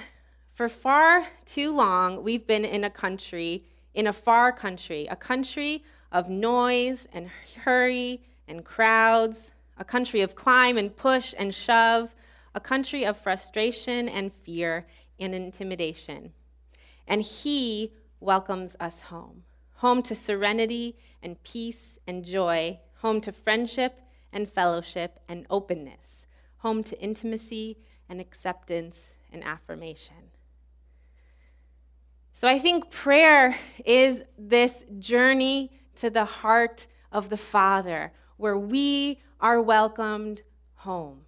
For 0.52 0.68
far 0.68 1.28
too 1.46 1.76
long, 1.76 2.24
we've 2.24 2.48
been 2.48 2.66
in 2.66 2.84
a 2.84 2.90
country, 2.90 3.66
in 3.94 4.08
a 4.08 4.14
far 4.14 4.52
country, 4.52 5.06
a 5.12 5.16
country 5.16 5.84
of 6.12 6.28
noise 6.28 7.08
and 7.14 7.30
hurry 7.64 8.24
and 8.48 8.66
crowds, 8.66 9.52
a 9.78 9.86
country 9.86 10.22
of 10.22 10.34
climb 10.34 10.76
and 10.76 10.96
push 10.96 11.36
and 11.38 11.54
shove, 11.54 12.16
a 12.56 12.60
country 12.60 13.06
of 13.06 13.16
frustration 13.16 14.10
and 14.10 14.34
fear 14.34 14.88
and 15.20 15.36
intimidation. 15.36 16.34
And 17.08 17.22
He 17.22 17.94
welcomes 18.20 18.76
us 18.80 19.02
home 19.02 19.44
home 19.76 20.02
to 20.04 20.16
serenity 20.16 20.98
and 21.22 21.42
peace 21.44 22.00
and 22.08 22.24
joy, 22.24 22.80
home 22.96 23.22
to 23.22 23.32
friendship 23.32 24.02
and 24.32 24.50
fellowship 24.50 25.20
and 25.28 25.46
openness, 25.50 26.26
home 26.58 26.84
to 26.84 27.00
intimacy 27.02 27.78
and 28.10 28.20
acceptance 28.20 29.14
and 29.32 29.44
affirmation. 29.44 30.16
So 32.32 32.48
I 32.48 32.60
think 32.60 32.90
prayer 32.90 33.58
is 33.86 34.24
this 34.38 34.84
journey 35.00 35.72
to 35.98 36.10
the 36.10 36.26
heart 36.26 36.88
of 37.12 37.30
the 37.30 37.38
Father, 37.38 38.12
where 38.38 38.58
we 38.58 39.22
are 39.40 39.62
welcomed 39.62 40.42
home. 40.76 41.22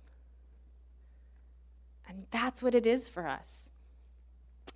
And 2.08 2.25
that's 2.32 2.64
what 2.64 2.74
it 2.74 2.88
is 2.88 3.08
for 3.08 3.28
us. 3.28 3.70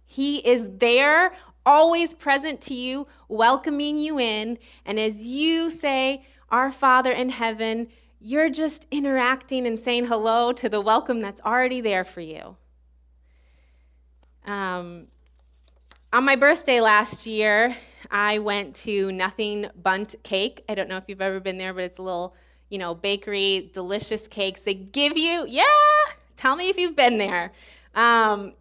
He 0.05 0.37
is 0.37 0.67
there, 0.77 1.33
always 1.69 2.13
present 2.13 2.59
to 2.61 2.73
you, 2.73 3.07
welcoming 3.27 3.99
you 3.99 4.19
in. 4.19 4.57
And 4.85 4.99
as 4.99 5.23
you 5.23 5.69
say, 5.69 6.25
Our 6.49 6.71
Father 6.71 7.11
in 7.11 7.29
heaven, 7.29 7.87
you're 8.19 8.49
just 8.49 8.87
interacting 8.91 9.67
and 9.67 9.79
saying 9.79 10.05
hello 10.05 10.51
to 10.53 10.67
the 10.67 10.81
welcome 10.81 11.21
that's 11.21 11.41
already 11.41 11.79
there 11.79 12.03
for 12.03 12.21
you. 12.21 12.57
Um, 14.45 15.07
on 16.11 16.25
my 16.25 16.35
birthday 16.35 16.81
last 16.81 17.27
year, 17.27 17.75
I 18.09 18.39
went 18.39 18.75
to 18.77 19.11
Nothing 19.11 19.67
Bundt 19.75 20.15
Cake. 20.23 20.63
I 20.67 20.73
don't 20.73 20.89
know 20.89 20.97
if 20.97 21.03
you've 21.07 21.21
ever 21.21 21.39
been 21.39 21.59
there, 21.59 21.73
but 21.73 21.83
it's 21.83 21.99
a 21.99 22.01
little 22.01 22.35
you 22.69 22.77
know, 22.77 22.93
bakery, 22.95 23.69
delicious 23.73 24.27
cakes. 24.27 24.61
They 24.61 24.75
give 24.75 25.17
you, 25.17 25.45
yeah, 25.47 25.63
tell 26.35 26.55
me 26.55 26.69
if 26.69 26.77
you've 26.77 26.95
been 26.95 27.17
there. 27.17 27.51
Um, 27.95 28.53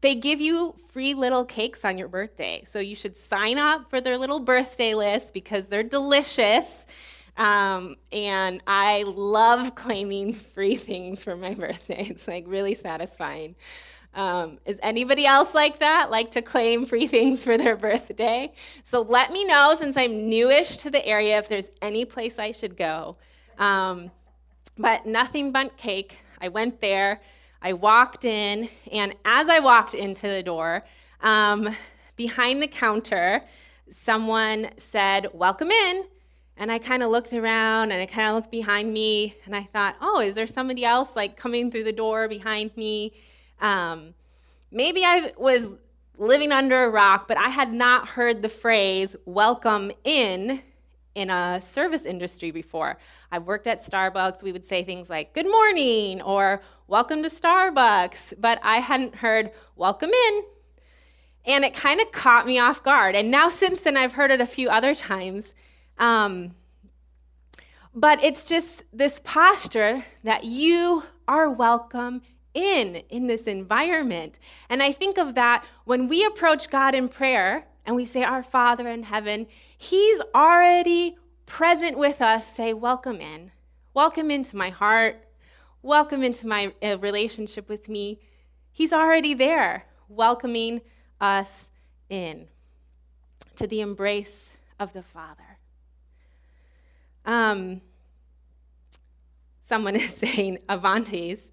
they 0.00 0.14
give 0.14 0.40
you 0.40 0.74
free 0.88 1.14
little 1.14 1.44
cakes 1.44 1.84
on 1.84 1.98
your 1.98 2.08
birthday. 2.08 2.62
So 2.64 2.78
you 2.78 2.94
should 2.94 3.16
sign 3.16 3.58
up 3.58 3.90
for 3.90 4.00
their 4.00 4.18
little 4.18 4.40
birthday 4.40 4.94
list 4.94 5.32
because 5.32 5.64
they're 5.66 5.82
delicious. 5.82 6.86
Um, 7.36 7.96
and 8.12 8.62
I 8.66 9.04
love 9.06 9.74
claiming 9.74 10.34
free 10.34 10.76
things 10.76 11.22
for 11.22 11.36
my 11.36 11.54
birthday. 11.64 12.06
It's 12.08 12.28
like 12.28 12.44
really 12.46 12.74
satisfying. 12.74 13.56
Um, 14.14 14.58
is 14.64 14.78
anybody 14.82 15.26
else 15.26 15.54
like 15.54 15.80
that? 15.80 16.10
Like 16.10 16.30
to 16.32 16.42
claim 16.42 16.86
free 16.86 17.06
things 17.06 17.44
for 17.44 17.58
their 17.58 17.76
birthday? 17.76 18.52
So 18.84 19.02
let 19.02 19.30
me 19.30 19.44
know 19.44 19.74
since 19.78 19.96
I'm 19.96 20.28
newish 20.30 20.78
to 20.78 20.90
the 20.90 21.04
area 21.06 21.38
if 21.38 21.48
there's 21.48 21.68
any 21.82 22.06
place 22.06 22.38
I 22.38 22.52
should 22.52 22.76
go. 22.76 23.18
Um, 23.58 24.10
but 24.78 25.04
Nothing 25.04 25.52
Bundt 25.52 25.76
Cake. 25.76 26.16
I 26.40 26.48
went 26.48 26.80
there. 26.80 27.20
I 27.66 27.72
walked 27.72 28.24
in, 28.24 28.68
and 28.92 29.12
as 29.24 29.48
I 29.48 29.58
walked 29.58 29.92
into 29.92 30.28
the 30.28 30.40
door, 30.40 30.84
um, 31.20 31.74
behind 32.14 32.62
the 32.62 32.68
counter, 32.68 33.42
someone 33.90 34.70
said, 34.76 35.26
Welcome 35.32 35.72
in. 35.72 36.04
And 36.56 36.70
I 36.70 36.78
kind 36.78 37.02
of 37.02 37.10
looked 37.10 37.32
around 37.32 37.90
and 37.90 38.00
I 38.00 38.06
kind 38.06 38.28
of 38.28 38.36
looked 38.36 38.52
behind 38.52 38.92
me 38.92 39.34
and 39.44 39.56
I 39.56 39.64
thought, 39.64 39.96
oh, 40.00 40.20
is 40.20 40.36
there 40.36 40.46
somebody 40.46 40.84
else 40.84 41.16
like 41.16 41.36
coming 41.36 41.72
through 41.72 41.82
the 41.84 41.92
door 41.92 42.28
behind 42.28 42.74
me? 42.76 43.12
Um, 43.60 44.14
maybe 44.70 45.04
I 45.04 45.32
was 45.36 45.68
living 46.16 46.52
under 46.52 46.84
a 46.84 46.88
rock, 46.88 47.26
but 47.26 47.36
I 47.36 47.48
had 47.48 47.72
not 47.72 48.10
heard 48.10 48.42
the 48.42 48.48
phrase 48.48 49.16
welcome 49.26 49.90
in 50.04 50.62
in 51.16 51.30
a 51.30 51.60
service 51.62 52.04
industry 52.04 52.50
before. 52.50 52.98
I've 53.32 53.44
worked 53.44 53.66
at 53.66 53.80
Starbucks. 53.82 54.42
We 54.42 54.52
would 54.52 54.66
say 54.66 54.84
things 54.84 55.08
like 55.08 55.32
good 55.32 55.48
morning 55.48 56.20
or 56.20 56.60
welcome 56.86 57.22
to 57.22 57.30
Starbucks, 57.30 58.34
but 58.38 58.60
I 58.62 58.76
hadn't 58.76 59.16
heard 59.16 59.50
welcome 59.76 60.10
in. 60.10 60.44
And 61.46 61.64
it 61.64 61.72
kind 61.72 62.00
of 62.02 62.12
caught 62.12 62.46
me 62.46 62.58
off 62.58 62.82
guard. 62.82 63.14
And 63.14 63.30
now, 63.30 63.48
since 63.48 63.80
then, 63.80 63.96
I've 63.96 64.12
heard 64.12 64.30
it 64.30 64.42
a 64.42 64.46
few 64.46 64.68
other 64.68 64.94
times. 64.94 65.54
Um, 65.98 66.54
but 67.94 68.22
it's 68.22 68.44
just 68.44 68.84
this 68.92 69.22
posture 69.24 70.04
that 70.22 70.44
you 70.44 71.04
are 71.26 71.48
welcome 71.48 72.20
in 72.52 72.96
in 73.08 73.26
this 73.26 73.44
environment. 73.44 74.38
And 74.68 74.82
I 74.82 74.92
think 74.92 75.16
of 75.16 75.34
that 75.36 75.64
when 75.84 76.08
we 76.08 76.26
approach 76.26 76.68
God 76.68 76.94
in 76.94 77.08
prayer 77.08 77.66
and 77.86 77.96
we 77.96 78.04
say, 78.04 78.22
Our 78.22 78.42
Father 78.42 78.86
in 78.88 79.04
heaven, 79.04 79.46
He's 79.76 80.20
already 80.34 81.16
present 81.46 81.98
with 81.98 82.20
us. 82.20 82.46
Say, 82.46 82.72
Welcome 82.72 83.20
in. 83.20 83.52
Welcome 83.94 84.30
into 84.30 84.56
my 84.56 84.70
heart. 84.70 85.24
Welcome 85.82 86.22
into 86.22 86.46
my 86.46 86.72
uh, 86.82 86.98
relationship 86.98 87.68
with 87.68 87.88
me. 87.88 88.20
He's 88.72 88.92
already 88.92 89.34
there, 89.34 89.86
welcoming 90.08 90.82
us 91.20 91.70
in 92.08 92.48
to 93.54 93.66
the 93.66 93.80
embrace 93.80 94.52
of 94.78 94.92
the 94.92 95.02
Father. 95.02 95.58
Um, 97.24 97.80
someone 99.68 99.96
is 99.96 100.14
saying 100.14 100.58
Avanti's 100.68 101.48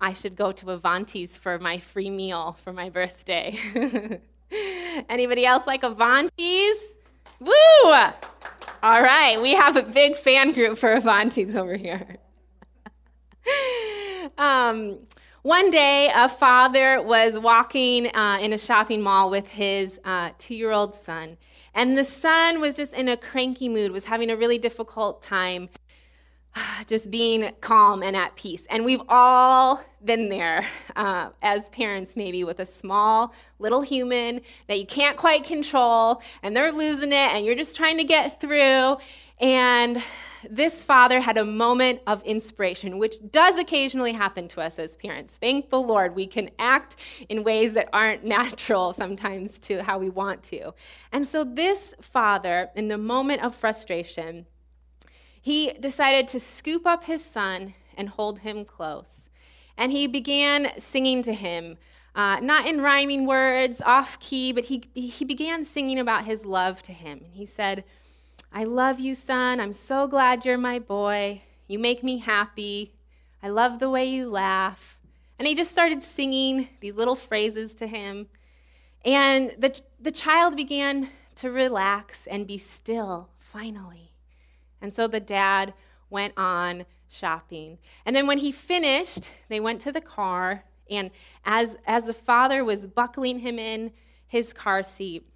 I 0.00 0.12
should 0.12 0.36
go 0.36 0.52
to 0.52 0.66
Avanti's 0.66 1.36
for 1.36 1.58
my 1.58 1.78
free 1.78 2.10
meal 2.10 2.56
for 2.62 2.72
my 2.72 2.88
birthday. 2.88 3.58
Anybody 5.08 5.44
else 5.44 5.66
like 5.66 5.82
Avanti's? 5.82 6.92
Woo! 7.40 7.52
All 7.84 9.02
right, 9.02 9.40
we 9.40 9.54
have 9.54 9.76
a 9.76 9.82
big 9.82 10.16
fan 10.16 10.52
group 10.52 10.78
for 10.78 10.94
Avanti's 10.94 11.54
over 11.54 11.76
here. 11.76 12.16
um, 14.38 14.98
One 15.42 15.70
day, 15.70 16.10
a 16.14 16.28
father 16.28 17.00
was 17.00 17.38
walking 17.38 18.14
uh, 18.14 18.38
in 18.40 18.52
a 18.52 18.58
shopping 18.58 19.00
mall 19.00 19.30
with 19.30 19.48
his 19.48 20.00
uh, 20.04 20.30
two 20.38 20.54
year 20.54 20.72
old 20.72 20.94
son, 20.94 21.36
and 21.74 21.96
the 21.96 22.04
son 22.04 22.60
was 22.60 22.76
just 22.76 22.92
in 22.92 23.08
a 23.08 23.16
cranky 23.16 23.68
mood, 23.68 23.92
was 23.92 24.04
having 24.04 24.30
a 24.30 24.36
really 24.36 24.58
difficult 24.58 25.22
time 25.22 25.68
just 26.86 27.10
being 27.10 27.50
calm 27.60 28.02
and 28.02 28.16
at 28.16 28.36
peace. 28.36 28.66
And 28.70 28.84
we've 28.84 29.02
all 29.08 29.82
been 30.04 30.28
there 30.28 30.66
uh, 30.96 31.30
as 31.42 31.68
parents, 31.70 32.16
maybe 32.16 32.44
with 32.44 32.60
a 32.60 32.66
small 32.66 33.32
little 33.58 33.82
human 33.82 34.40
that 34.66 34.78
you 34.78 34.86
can't 34.86 35.16
quite 35.16 35.44
control, 35.44 36.22
and 36.42 36.56
they're 36.56 36.72
losing 36.72 37.12
it, 37.12 37.32
and 37.32 37.44
you're 37.44 37.54
just 37.54 37.76
trying 37.76 37.98
to 37.98 38.04
get 38.04 38.40
through. 38.40 38.96
And 39.40 40.02
this 40.48 40.84
father 40.84 41.20
had 41.20 41.36
a 41.36 41.44
moment 41.44 42.00
of 42.06 42.22
inspiration, 42.24 42.98
which 42.98 43.16
does 43.30 43.58
occasionally 43.58 44.12
happen 44.12 44.48
to 44.48 44.60
us 44.60 44.78
as 44.78 44.96
parents. 44.96 45.36
Thank 45.36 45.70
the 45.70 45.80
Lord, 45.80 46.14
we 46.14 46.26
can 46.26 46.50
act 46.58 46.96
in 47.28 47.44
ways 47.44 47.74
that 47.74 47.88
aren't 47.92 48.24
natural 48.38 48.92
sometimes 48.92 49.58
to 49.60 49.82
how 49.82 49.98
we 49.98 50.10
want 50.10 50.42
to. 50.44 50.74
And 51.12 51.26
so, 51.26 51.44
this 51.44 51.94
father, 52.00 52.70
in 52.74 52.88
the 52.88 52.98
moment 52.98 53.42
of 53.42 53.54
frustration, 53.54 54.46
he 55.40 55.72
decided 55.72 56.28
to 56.28 56.40
scoop 56.40 56.86
up 56.86 57.04
his 57.04 57.24
son 57.24 57.74
and 57.96 58.08
hold 58.08 58.40
him 58.40 58.64
close. 58.64 59.28
And 59.76 59.92
he 59.92 60.06
began 60.06 60.78
singing 60.78 61.22
to 61.22 61.32
him, 61.32 61.78
uh, 62.14 62.40
not 62.40 62.66
in 62.66 62.80
rhyming 62.80 63.26
words, 63.26 63.80
off 63.84 64.18
key, 64.18 64.52
but 64.52 64.64
he, 64.64 64.82
he 64.94 65.24
began 65.24 65.64
singing 65.64 65.98
about 65.98 66.24
his 66.24 66.44
love 66.44 66.82
to 66.82 66.92
him. 66.92 67.20
And 67.24 67.34
he 67.34 67.46
said, 67.46 67.84
I 68.52 68.64
love 68.64 68.98
you, 68.98 69.14
son. 69.14 69.60
I'm 69.60 69.72
so 69.72 70.06
glad 70.06 70.44
you're 70.44 70.58
my 70.58 70.78
boy. 70.78 71.42
You 71.68 71.78
make 71.78 72.02
me 72.02 72.18
happy. 72.18 72.94
I 73.42 73.48
love 73.50 73.78
the 73.78 73.90
way 73.90 74.06
you 74.06 74.28
laugh. 74.30 74.98
And 75.38 75.46
he 75.46 75.54
just 75.54 75.70
started 75.70 76.02
singing 76.02 76.68
these 76.80 76.94
little 76.94 77.14
phrases 77.14 77.74
to 77.74 77.86
him. 77.86 78.26
And 79.04 79.54
the, 79.58 79.80
the 80.00 80.10
child 80.10 80.56
began 80.56 81.10
to 81.36 81.50
relax 81.50 82.26
and 82.26 82.46
be 82.46 82.58
still, 82.58 83.28
finally. 83.38 84.07
And 84.80 84.94
so 84.94 85.06
the 85.06 85.20
dad 85.20 85.74
went 86.10 86.34
on 86.36 86.84
shopping. 87.08 87.78
And 88.04 88.14
then 88.14 88.26
when 88.26 88.38
he 88.38 88.52
finished, 88.52 89.28
they 89.48 89.60
went 89.60 89.80
to 89.82 89.92
the 89.92 90.00
car. 90.00 90.64
And 90.90 91.10
as, 91.44 91.76
as 91.86 92.04
the 92.04 92.12
father 92.12 92.64
was 92.64 92.86
buckling 92.86 93.40
him 93.40 93.58
in 93.58 93.92
his 94.26 94.52
car 94.52 94.82
seat, 94.82 95.26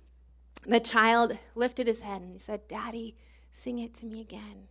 the 0.67 0.81
child 0.81 1.39
lifted 1.55 1.87
his 1.87 2.01
head 2.01 2.23
and 2.23 2.33
he 2.33 2.39
said, 2.39 2.69
Daddy, 2.69 3.17
sing 3.53 3.79
it 3.79 3.95
to 3.95 4.07
me 4.07 4.21
again. 4.21 4.69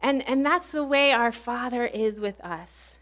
And, 0.00 0.26
and 0.28 0.44
that's 0.44 0.72
the 0.72 0.84
way 0.84 1.12
our 1.12 1.32
Father 1.32 1.84
is 1.84 2.20
with 2.20 2.40
us. 2.40 2.97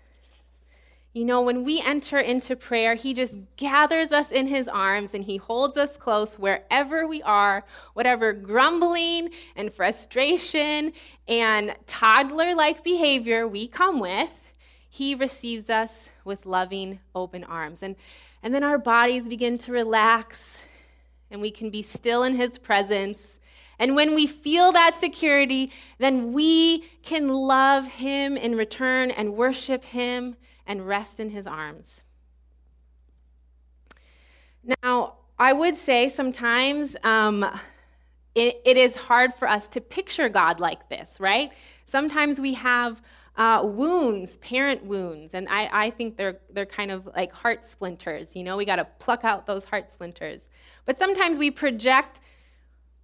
You 1.16 1.24
know, 1.24 1.40
when 1.40 1.64
we 1.64 1.80
enter 1.80 2.18
into 2.18 2.54
prayer, 2.56 2.94
He 2.94 3.14
just 3.14 3.38
gathers 3.56 4.12
us 4.12 4.30
in 4.30 4.48
His 4.48 4.68
arms 4.68 5.14
and 5.14 5.24
He 5.24 5.38
holds 5.38 5.78
us 5.78 5.96
close 5.96 6.38
wherever 6.38 7.06
we 7.06 7.22
are, 7.22 7.64
whatever 7.94 8.34
grumbling 8.34 9.30
and 9.56 9.72
frustration 9.72 10.92
and 11.26 11.74
toddler 11.86 12.54
like 12.54 12.84
behavior 12.84 13.48
we 13.48 13.66
come 13.66 13.98
with, 13.98 14.28
He 14.90 15.14
receives 15.14 15.70
us 15.70 16.10
with 16.26 16.44
loving, 16.44 17.00
open 17.14 17.44
arms. 17.44 17.82
And, 17.82 17.96
and 18.42 18.54
then 18.54 18.62
our 18.62 18.76
bodies 18.76 19.24
begin 19.24 19.56
to 19.56 19.72
relax 19.72 20.58
and 21.30 21.40
we 21.40 21.50
can 21.50 21.70
be 21.70 21.80
still 21.80 22.24
in 22.24 22.34
His 22.34 22.58
presence. 22.58 23.40
And 23.78 23.96
when 23.96 24.14
we 24.14 24.26
feel 24.26 24.70
that 24.72 24.94
security, 25.00 25.72
then 25.96 26.34
we 26.34 26.80
can 27.02 27.28
love 27.28 27.86
Him 27.86 28.36
in 28.36 28.54
return 28.54 29.10
and 29.10 29.34
worship 29.34 29.82
Him 29.82 30.36
and 30.66 30.86
rest 30.86 31.20
in 31.20 31.30
His 31.30 31.46
arms. 31.46 32.02
Now, 34.82 35.14
I 35.38 35.52
would 35.52 35.74
say 35.74 36.08
sometimes 36.08 36.96
um, 37.04 37.44
it, 38.34 38.60
it 38.64 38.76
is 38.76 38.96
hard 38.96 39.34
for 39.34 39.48
us 39.48 39.68
to 39.68 39.80
picture 39.80 40.28
God 40.28 40.60
like 40.60 40.88
this, 40.88 41.18
right? 41.20 41.52
Sometimes 41.84 42.40
we 42.40 42.54
have 42.54 43.02
uh, 43.36 43.62
wounds, 43.64 44.38
parent 44.38 44.84
wounds, 44.84 45.34
and 45.34 45.46
I, 45.48 45.68
I 45.72 45.90
think 45.90 46.16
they're, 46.16 46.38
they're 46.50 46.66
kind 46.66 46.90
of 46.90 47.06
like 47.14 47.32
heart 47.32 47.64
splinters. 47.64 48.34
You 48.34 48.44
know, 48.44 48.56
we 48.56 48.64
got 48.64 48.76
to 48.76 48.86
pluck 48.98 49.24
out 49.24 49.46
those 49.46 49.64
heart 49.64 49.90
splinters. 49.90 50.48
But 50.84 50.98
sometimes 50.98 51.38
we 51.38 51.50
project 51.50 52.20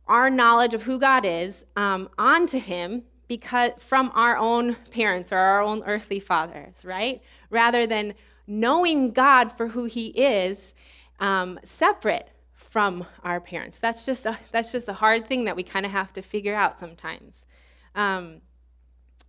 our 0.07 0.31
knowledge 0.31 0.75
of 0.75 0.83
who 0.83 0.99
God 0.99 1.25
is 1.25 1.65
um, 1.77 2.09
onto 2.19 2.59
Him 2.59 3.05
because 3.29 3.73
from 3.79 4.11
our 4.15 4.37
own 4.37 4.77
parents 4.91 5.33
or 5.33 5.39
our 5.39 5.63
own 5.63 5.83
earthly 5.85 6.21
fathers, 6.21 6.85
right? 6.85 7.23
Rather 7.53 7.87
than 7.87 8.15
knowing 8.49 9.13
God 9.13 9.53
for 9.53 9.69
who 9.69 9.85
He 9.85 10.09
is, 10.09 10.75
um, 11.21 11.61
separate 11.63 12.29
from 12.53 13.07
our 13.23 13.41
parents. 13.41 13.79
That's 13.79 14.05
just 14.05 14.27
a, 14.27 14.37
that's 14.51 14.73
just 14.73 14.89
a 14.89 14.95
hard 14.95 15.27
thing 15.27 15.45
that 15.45 15.55
we 15.55 15.63
kind 15.63 15.87
of 15.87 15.93
have 15.93 16.13
to 16.15 16.23
figure 16.23 16.55
out 16.55 16.81
sometimes. 16.81 17.47
Um, 17.95 18.41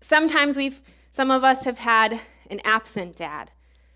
sometimes 0.02 0.58
we've 0.58 0.82
some 1.12 1.30
of 1.30 1.44
us 1.44 1.66
have 1.66 1.78
had 1.78 2.20
an 2.50 2.60
absent 2.66 3.16
dad, 3.16 3.52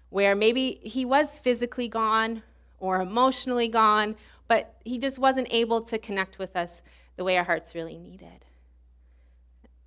where 0.10 0.36
maybe 0.36 0.80
he 0.84 1.04
was 1.04 1.40
physically 1.40 1.88
gone 1.88 2.44
or 2.80 3.02
emotionally 3.02 3.68
gone 3.68 4.16
but 4.48 4.76
he 4.84 4.98
just 4.98 5.20
wasn't 5.20 5.48
able 5.52 5.82
to 5.82 5.98
connect 5.98 6.40
with 6.40 6.56
us 6.56 6.82
the 7.16 7.24
way 7.24 7.38
our 7.38 7.44
hearts 7.44 7.76
really 7.76 7.98
needed. 7.98 8.46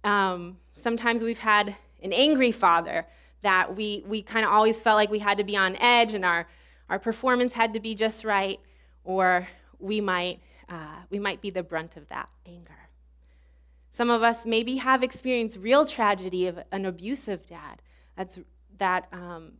Um, 0.04 0.58
sometimes 0.76 1.22
we've 1.22 1.38
had 1.38 1.76
an 2.02 2.12
angry 2.12 2.52
father 2.52 3.06
that 3.42 3.74
we, 3.74 4.02
we 4.06 4.22
kind 4.22 4.44
of 4.44 4.52
always 4.52 4.80
felt 4.80 4.96
like 4.96 5.10
we 5.10 5.18
had 5.18 5.38
to 5.38 5.44
be 5.44 5.56
on 5.56 5.76
edge 5.76 6.12
and 6.12 6.24
our, 6.24 6.46
our 6.88 6.98
performance 6.98 7.52
had 7.54 7.72
to 7.74 7.80
be 7.80 7.94
just 7.94 8.24
right, 8.24 8.60
or 9.04 9.48
we 9.78 10.00
might, 10.00 10.40
uh, 10.68 10.96
we 11.08 11.18
might 11.18 11.40
be 11.40 11.50
the 11.50 11.62
brunt 11.62 11.96
of 11.96 12.08
that 12.08 12.28
anger. 12.46 12.88
Some 13.90 14.10
of 14.10 14.22
us 14.22 14.46
maybe 14.46 14.76
have 14.76 15.02
experienced 15.02 15.56
real 15.56 15.84
tragedy 15.84 16.46
of 16.46 16.60
an 16.70 16.86
abusive 16.86 17.46
dad. 17.46 17.82
That's, 18.16 18.38
that 18.78 19.08
um, 19.12 19.52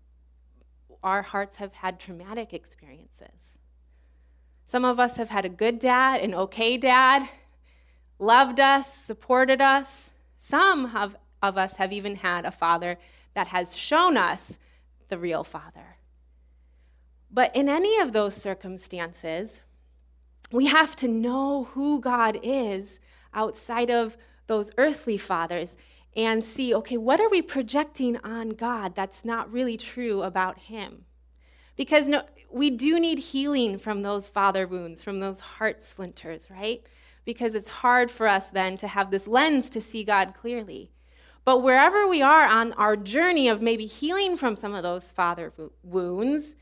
our 1.03 1.23
hearts 1.23 1.57
have 1.57 1.75
had 1.75 1.99
traumatic 1.99 2.53
experiences. 2.53 3.59
Some 4.66 4.85
of 4.85 5.01
us 5.01 5.16
have 5.16 5.31
had 5.31 5.45
a 5.45 5.49
good 5.49 5.79
dad, 5.79 6.21
an 6.21 6.35
okay 6.35 6.77
dad, 6.77 7.29
loved 8.19 8.61
us, 8.61 8.95
supported 8.95 9.61
us. 9.61 10.11
Some 10.38 10.90
have, 10.90 11.16
of 11.43 11.59
us 11.59 11.77
have 11.77 11.93
even 11.93 12.16
had 12.16 12.45
a 12.45 12.51
father 12.51 12.99
that 13.35 13.49
has 13.49 13.77
shown 13.77 14.16
us 14.16 14.59
the 15.09 15.19
real 15.19 15.45
father. 15.45 15.97
But 17.31 17.55
in 17.55 17.69
any 17.69 17.99
of 18.01 18.12
those 18.12 18.35
circumstances, 18.35 19.61
we 20.51 20.66
have 20.66 20.97
to 20.97 21.09
know 21.09 21.64
who 21.73 22.01
God 22.01 22.40
is 22.43 22.99
outside 23.33 23.90
of 23.90 24.16
those 24.47 24.73
earthly 24.79 25.16
fathers 25.16 25.77
and 26.16 26.43
see 26.43 26.75
okay, 26.75 26.97
what 26.97 27.21
are 27.21 27.29
we 27.29 27.40
projecting 27.40 28.16
on 28.19 28.51
God 28.51 28.97
that's 28.97 29.25
not 29.25 29.53
really 29.53 29.77
true 29.77 30.23
about 30.23 30.59
Him? 30.59 31.05
Because 31.77 32.09
no, 32.09 32.23
we 32.51 32.71
do 32.71 32.99
need 32.99 33.19
healing 33.21 33.79
from 33.79 34.03
those 34.03 34.29
father 34.29 34.66
wounds, 34.66 35.03
from 35.03 35.21
those 35.21 35.40
heart 35.40 35.83
splinters, 35.83 36.49
right? 36.51 36.83
Because 37.25 37.55
it's 37.55 37.71
hard 37.71 38.11
for 38.11 38.27
us 38.27 38.49
then 38.49 38.77
to 38.79 38.88
have 38.88 39.11
this 39.11 39.29
lens 39.29 39.71
to 39.71 39.81
see 39.81 40.03
God 40.03 40.35
clearly. 40.35 40.90
But 41.44 41.62
wherever 41.62 42.07
we 42.07 42.22
are 42.22 42.46
on 42.46 42.72
our 42.74 42.96
journey 42.96 43.48
of 43.48 43.62
maybe 43.62 43.87
healing 43.87 44.37
from 44.37 44.57
some 44.57 44.74
of 44.74 44.83
those 44.83 45.11
father 45.11 45.53
wounds, 45.83 46.55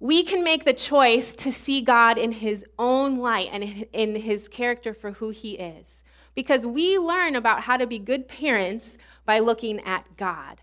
we 0.00 0.22
can 0.22 0.44
make 0.44 0.64
the 0.64 0.74
choice 0.74 1.32
to 1.34 1.50
see 1.50 1.80
God 1.80 2.18
in 2.18 2.32
his 2.32 2.64
own 2.78 3.16
light 3.16 3.48
and 3.52 3.86
in 3.92 4.16
his 4.16 4.48
character 4.48 4.92
for 4.92 5.12
who 5.12 5.30
he 5.30 5.52
is. 5.52 6.04
Because 6.34 6.66
we 6.66 6.98
learn 6.98 7.34
about 7.34 7.62
how 7.62 7.78
to 7.78 7.86
be 7.86 7.98
good 7.98 8.28
parents 8.28 8.98
by 9.24 9.38
looking 9.38 9.80
at 9.80 10.16
God. 10.16 10.60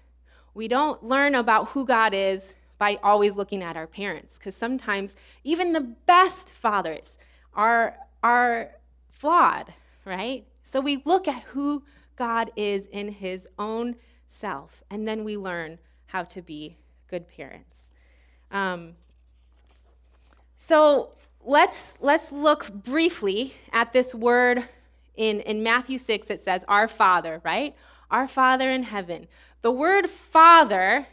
We 0.53 0.67
don't 0.67 1.03
learn 1.03 1.33
about 1.33 1.69
who 1.69 1.86
God 1.86 2.13
is 2.13 2.53
by 2.77 2.99
always 3.01 3.36
looking 3.36 3.63
at 3.63 3.77
our 3.77 3.88
parents, 3.88 4.38
because 4.38 4.55
sometimes 4.55 5.15
even 5.43 5.73
the 5.73 5.95
best 6.05 6.51
fathers 6.51 7.17
are, 7.55 7.97
are 8.21 8.71
flawed, 9.09 9.73
right? 10.05 10.45
So 10.63 10.79
we 10.79 11.01
look 11.05 11.27
at 11.27 11.43
who 11.43 11.83
God 12.15 12.52
is 12.56 12.88
in 12.88 13.10
his 13.10 13.47
own 13.58 13.95
self, 14.28 14.84
and 14.89 15.08
then 15.08 15.23
we 15.23 15.38
learn 15.38 15.80
how 16.08 16.23
to 16.23 16.41
be 16.41 16.78
good 17.08 17.28
parents. 17.28 17.91
Um, 18.52 18.93
so 20.56 21.12
let's, 21.43 21.93
let's 21.99 22.32
look 22.32 22.71
briefly 22.71 23.54
at 23.71 23.93
this 23.93 24.13
word 24.15 24.63
in, 25.15 25.41
in 25.41 25.63
Matthew 25.63 25.97
6. 25.97 26.30
It 26.30 26.41
says, 26.41 26.63
Our 26.67 26.88
Father, 26.88 27.41
right? 27.43 27.76
Our 28.10 28.28
Father 28.28 28.69
in 28.69 28.84
heaven. 28.84 29.28
The 29.62 29.71
word 29.71 30.10
Father 30.10 31.08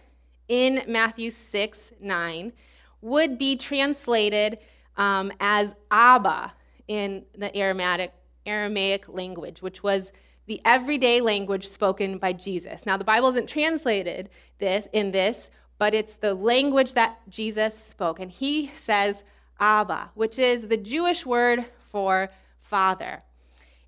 in 0.48 0.82
Matthew 0.86 1.30
6 1.30 1.92
9 2.00 2.52
would 3.00 3.38
be 3.38 3.56
translated 3.56 4.58
um, 4.96 5.32
as 5.40 5.74
Abba 5.90 6.52
in 6.88 7.24
the 7.36 7.54
Aramaic, 7.56 8.12
Aramaic 8.44 9.08
language, 9.08 9.62
which 9.62 9.82
was 9.82 10.12
the 10.50 10.60
everyday 10.64 11.20
language 11.20 11.68
spoken 11.68 12.18
by 12.18 12.32
Jesus. 12.32 12.84
Now, 12.84 12.96
the 12.96 13.04
Bible 13.04 13.28
isn't 13.28 13.48
translated 13.48 14.28
this 14.58 14.88
in 14.92 15.12
this, 15.12 15.48
but 15.78 15.94
it's 15.94 16.16
the 16.16 16.34
language 16.34 16.94
that 16.94 17.20
Jesus 17.28 17.72
spoke. 17.78 18.18
And 18.18 18.32
he 18.32 18.66
says 18.66 19.22
Abba, 19.60 20.10
which 20.14 20.40
is 20.40 20.66
the 20.66 20.76
Jewish 20.76 21.24
word 21.24 21.66
for 21.92 22.30
father. 22.58 23.22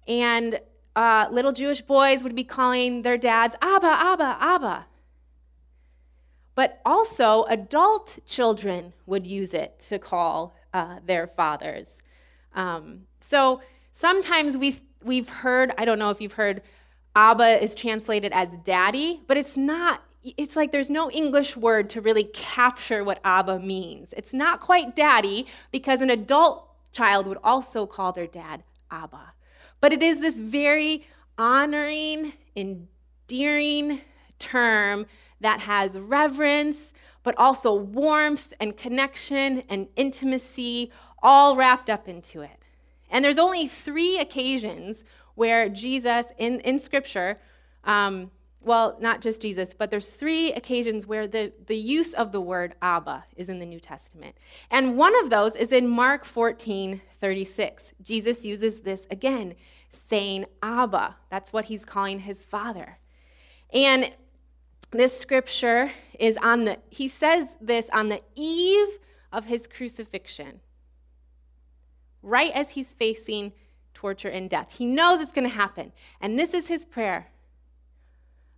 And 0.06 0.60
uh, 0.94 1.26
little 1.32 1.50
Jewish 1.50 1.82
boys 1.82 2.22
would 2.22 2.36
be 2.36 2.44
calling 2.44 3.02
their 3.02 3.18
dads 3.18 3.56
Abba, 3.60 3.88
Abba, 3.88 4.36
Abba. 4.38 4.86
But 6.54 6.80
also, 6.84 7.42
adult 7.48 8.20
children 8.24 8.92
would 9.06 9.26
use 9.26 9.52
it 9.52 9.80
to 9.88 9.98
call 9.98 10.54
uh, 10.72 11.00
their 11.04 11.26
fathers. 11.26 12.00
Um, 12.54 13.08
so 13.20 13.62
sometimes 13.90 14.56
we've, 14.56 14.80
we've 15.04 15.28
heard, 15.28 15.72
I 15.78 15.84
don't 15.84 15.98
know 15.98 16.10
if 16.10 16.20
you've 16.20 16.34
heard, 16.34 16.62
Abba 17.14 17.62
is 17.62 17.74
translated 17.74 18.32
as 18.32 18.48
daddy, 18.64 19.20
but 19.26 19.36
it's 19.36 19.56
not, 19.56 20.02
it's 20.22 20.56
like 20.56 20.72
there's 20.72 20.90
no 20.90 21.10
English 21.10 21.56
word 21.56 21.90
to 21.90 22.00
really 22.00 22.24
capture 22.24 23.04
what 23.04 23.20
Abba 23.24 23.58
means. 23.58 24.14
It's 24.16 24.32
not 24.32 24.60
quite 24.60 24.96
daddy 24.96 25.46
because 25.72 26.00
an 26.00 26.10
adult 26.10 26.68
child 26.92 27.26
would 27.26 27.38
also 27.42 27.86
call 27.86 28.12
their 28.12 28.26
dad 28.26 28.62
Abba. 28.90 29.32
But 29.80 29.92
it 29.92 30.02
is 30.02 30.20
this 30.20 30.38
very 30.38 31.06
honoring, 31.36 32.34
endearing 32.54 34.00
term 34.38 35.06
that 35.40 35.60
has 35.60 35.98
reverence, 35.98 36.92
but 37.22 37.36
also 37.36 37.74
warmth 37.74 38.52
and 38.60 38.76
connection 38.76 39.64
and 39.68 39.88
intimacy 39.96 40.92
all 41.22 41.56
wrapped 41.56 41.90
up 41.90 42.08
into 42.08 42.42
it. 42.42 42.61
And 43.12 43.24
there's 43.24 43.38
only 43.38 43.68
three 43.68 44.18
occasions 44.18 45.04
where 45.36 45.68
Jesus 45.68 46.32
in, 46.38 46.58
in 46.60 46.80
Scripture, 46.80 47.38
um, 47.84 48.32
well, 48.60 48.96
not 49.00 49.20
just 49.20 49.42
Jesus, 49.42 49.74
but 49.74 49.90
there's 49.90 50.10
three 50.10 50.52
occasions 50.52 51.06
where 51.06 51.26
the, 51.26 51.52
the 51.66 51.76
use 51.76 52.14
of 52.14 52.32
the 52.32 52.40
word 52.40 52.74
Abba 52.80 53.24
is 53.36 53.48
in 53.48 53.58
the 53.58 53.66
New 53.66 53.80
Testament. 53.80 54.36
And 54.70 54.96
one 54.96 55.14
of 55.22 55.30
those 55.30 55.54
is 55.54 55.72
in 55.72 55.88
Mark 55.88 56.24
14, 56.24 57.00
36. 57.20 57.92
Jesus 58.02 58.44
uses 58.44 58.80
this 58.80 59.06
again, 59.10 59.54
saying 59.90 60.46
Abba. 60.62 61.16
That's 61.28 61.52
what 61.52 61.66
he's 61.66 61.84
calling 61.84 62.20
his 62.20 62.42
father. 62.42 62.98
And 63.72 64.12
this 64.90 65.18
scripture 65.18 65.90
is 66.18 66.36
on 66.42 66.64
the, 66.64 66.78
he 66.90 67.08
says 67.08 67.56
this 67.60 67.88
on 67.92 68.08
the 68.08 68.22
eve 68.36 68.98
of 69.32 69.46
his 69.46 69.66
crucifixion, 69.66 70.60
right 72.22 72.52
as 72.52 72.70
he's 72.70 72.94
facing 72.94 73.52
torture 73.94 74.28
and 74.28 74.48
death. 74.48 74.76
He 74.78 74.86
knows 74.86 75.20
it's 75.20 75.32
going 75.32 75.48
to 75.48 75.54
happen. 75.54 75.92
And 76.20 76.38
this 76.38 76.54
is 76.54 76.68
his 76.68 76.84
prayer 76.84 77.28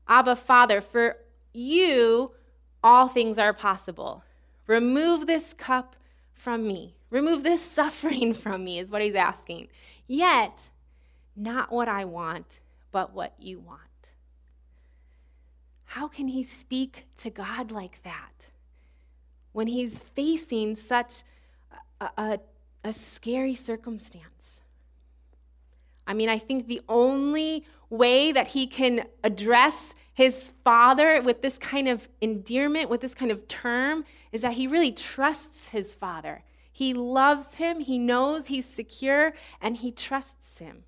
Abba, 0.06 0.36
Father, 0.36 0.80
for 0.80 1.16
you, 1.52 2.32
all 2.82 3.08
things 3.08 3.38
are 3.38 3.54
possible. 3.54 4.22
Remove 4.66 5.26
this 5.26 5.54
cup 5.54 5.96
from 6.34 6.66
me. 6.66 6.94
Remove 7.10 7.42
this 7.42 7.62
suffering 7.78 8.34
from 8.34 8.64
me, 8.64 8.78
is 8.78 8.90
what 8.90 9.02
he's 9.02 9.14
asking. 9.14 9.68
Yet, 10.06 10.68
not 11.34 11.72
what 11.72 11.88
I 11.88 12.04
want, 12.04 12.60
but 12.92 13.14
what 13.14 13.34
you 13.38 13.58
want. 13.58 13.80
How 15.84 16.08
can 16.08 16.28
he 16.28 16.42
speak 16.42 17.06
to 17.18 17.30
God 17.30 17.70
like 17.70 18.02
that 18.02 18.50
when 19.52 19.68
he's 19.68 19.98
facing 19.98 20.76
such 20.76 21.22
a, 22.00 22.10
a, 22.18 22.40
a 22.84 22.92
scary 22.92 23.54
circumstance? 23.54 24.60
I 26.06 26.12
mean, 26.12 26.28
I 26.28 26.38
think 26.38 26.66
the 26.66 26.82
only 26.88 27.64
way 27.90 28.30
that 28.30 28.48
he 28.48 28.66
can 28.66 29.06
address 29.24 29.94
his 30.12 30.52
father 30.62 31.20
with 31.22 31.42
this 31.42 31.58
kind 31.58 31.88
of 31.88 32.08
endearment, 32.20 32.90
with 32.90 33.00
this 33.00 33.14
kind 33.14 33.30
of 33.30 33.48
term, 33.48 34.04
is 34.30 34.42
that 34.42 34.52
he 34.52 34.66
really 34.66 34.92
trusts 34.92 35.68
his 35.68 35.92
father. 35.92 36.44
He 36.70 36.92
loves 36.92 37.54
him, 37.54 37.80
he 37.80 37.98
knows 37.98 38.48
he's 38.48 38.66
secure, 38.66 39.32
and 39.60 39.76
he 39.76 39.90
trusts 39.90 40.58
him. 40.58 40.84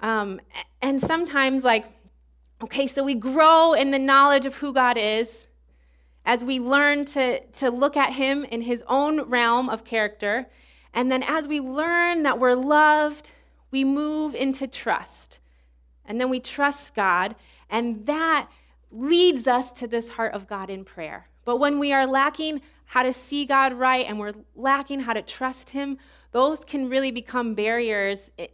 Um, 0.00 0.40
and 0.82 1.00
sometimes, 1.00 1.64
like, 1.64 1.86
Okay, 2.62 2.86
so 2.86 3.04
we 3.04 3.14
grow 3.14 3.74
in 3.74 3.90
the 3.90 3.98
knowledge 3.98 4.46
of 4.46 4.56
who 4.56 4.72
God 4.72 4.96
is 4.96 5.45
as 6.26 6.44
we 6.44 6.58
learn 6.58 7.04
to, 7.06 7.40
to 7.40 7.70
look 7.70 7.96
at 7.96 8.12
Him 8.12 8.44
in 8.44 8.60
His 8.60 8.84
own 8.88 9.22
realm 9.22 9.70
of 9.70 9.84
character. 9.84 10.46
And 10.92 11.10
then 11.10 11.22
as 11.22 11.48
we 11.48 11.60
learn 11.60 12.24
that 12.24 12.38
we're 12.38 12.54
loved, 12.54 13.30
we 13.70 13.84
move 13.84 14.34
into 14.34 14.66
trust. 14.66 15.38
And 16.04 16.20
then 16.20 16.28
we 16.28 16.40
trust 16.40 16.94
God, 16.94 17.34
and 17.70 18.06
that 18.06 18.48
leads 18.90 19.46
us 19.46 19.72
to 19.74 19.86
this 19.86 20.10
heart 20.10 20.34
of 20.34 20.46
God 20.46 20.70
in 20.70 20.84
prayer. 20.84 21.28
But 21.44 21.56
when 21.56 21.78
we 21.78 21.92
are 21.92 22.06
lacking 22.06 22.60
how 22.86 23.02
to 23.02 23.12
see 23.12 23.44
God 23.44 23.72
right 23.72 24.06
and 24.06 24.18
we're 24.18 24.34
lacking 24.54 25.00
how 25.00 25.12
to 25.12 25.22
trust 25.22 25.70
Him, 25.70 25.98
those 26.32 26.64
can 26.64 26.88
really 26.88 27.10
become 27.10 27.54
barriers 27.54 28.30
eh, 28.38 28.48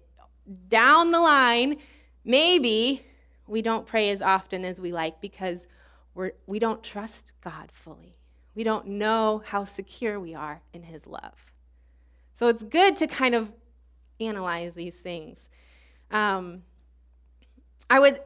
down 0.68 1.10
the 1.10 1.20
line. 1.20 1.76
Maybe 2.24 3.04
we 3.46 3.60
don't 3.60 3.86
pray 3.86 4.10
as 4.10 4.22
often 4.22 4.64
as 4.64 4.80
we 4.80 4.92
like 4.92 5.20
because 5.20 5.66
we're, 6.14 6.32
we 6.46 6.58
don't 6.58 6.82
trust 6.82 7.32
God 7.42 7.70
fully. 7.72 8.16
We 8.54 8.64
don't 8.64 8.86
know 8.86 9.42
how 9.44 9.64
secure 9.64 10.20
we 10.20 10.34
are 10.34 10.60
in 10.72 10.82
His 10.82 11.06
love. 11.06 11.52
So 12.34 12.48
it's 12.48 12.62
good 12.62 12.96
to 12.98 13.06
kind 13.06 13.34
of 13.34 13.52
analyze 14.20 14.74
these 14.74 14.96
things. 14.96 15.48
Um, 16.10 16.62
I 17.88 17.98
would, 17.98 18.20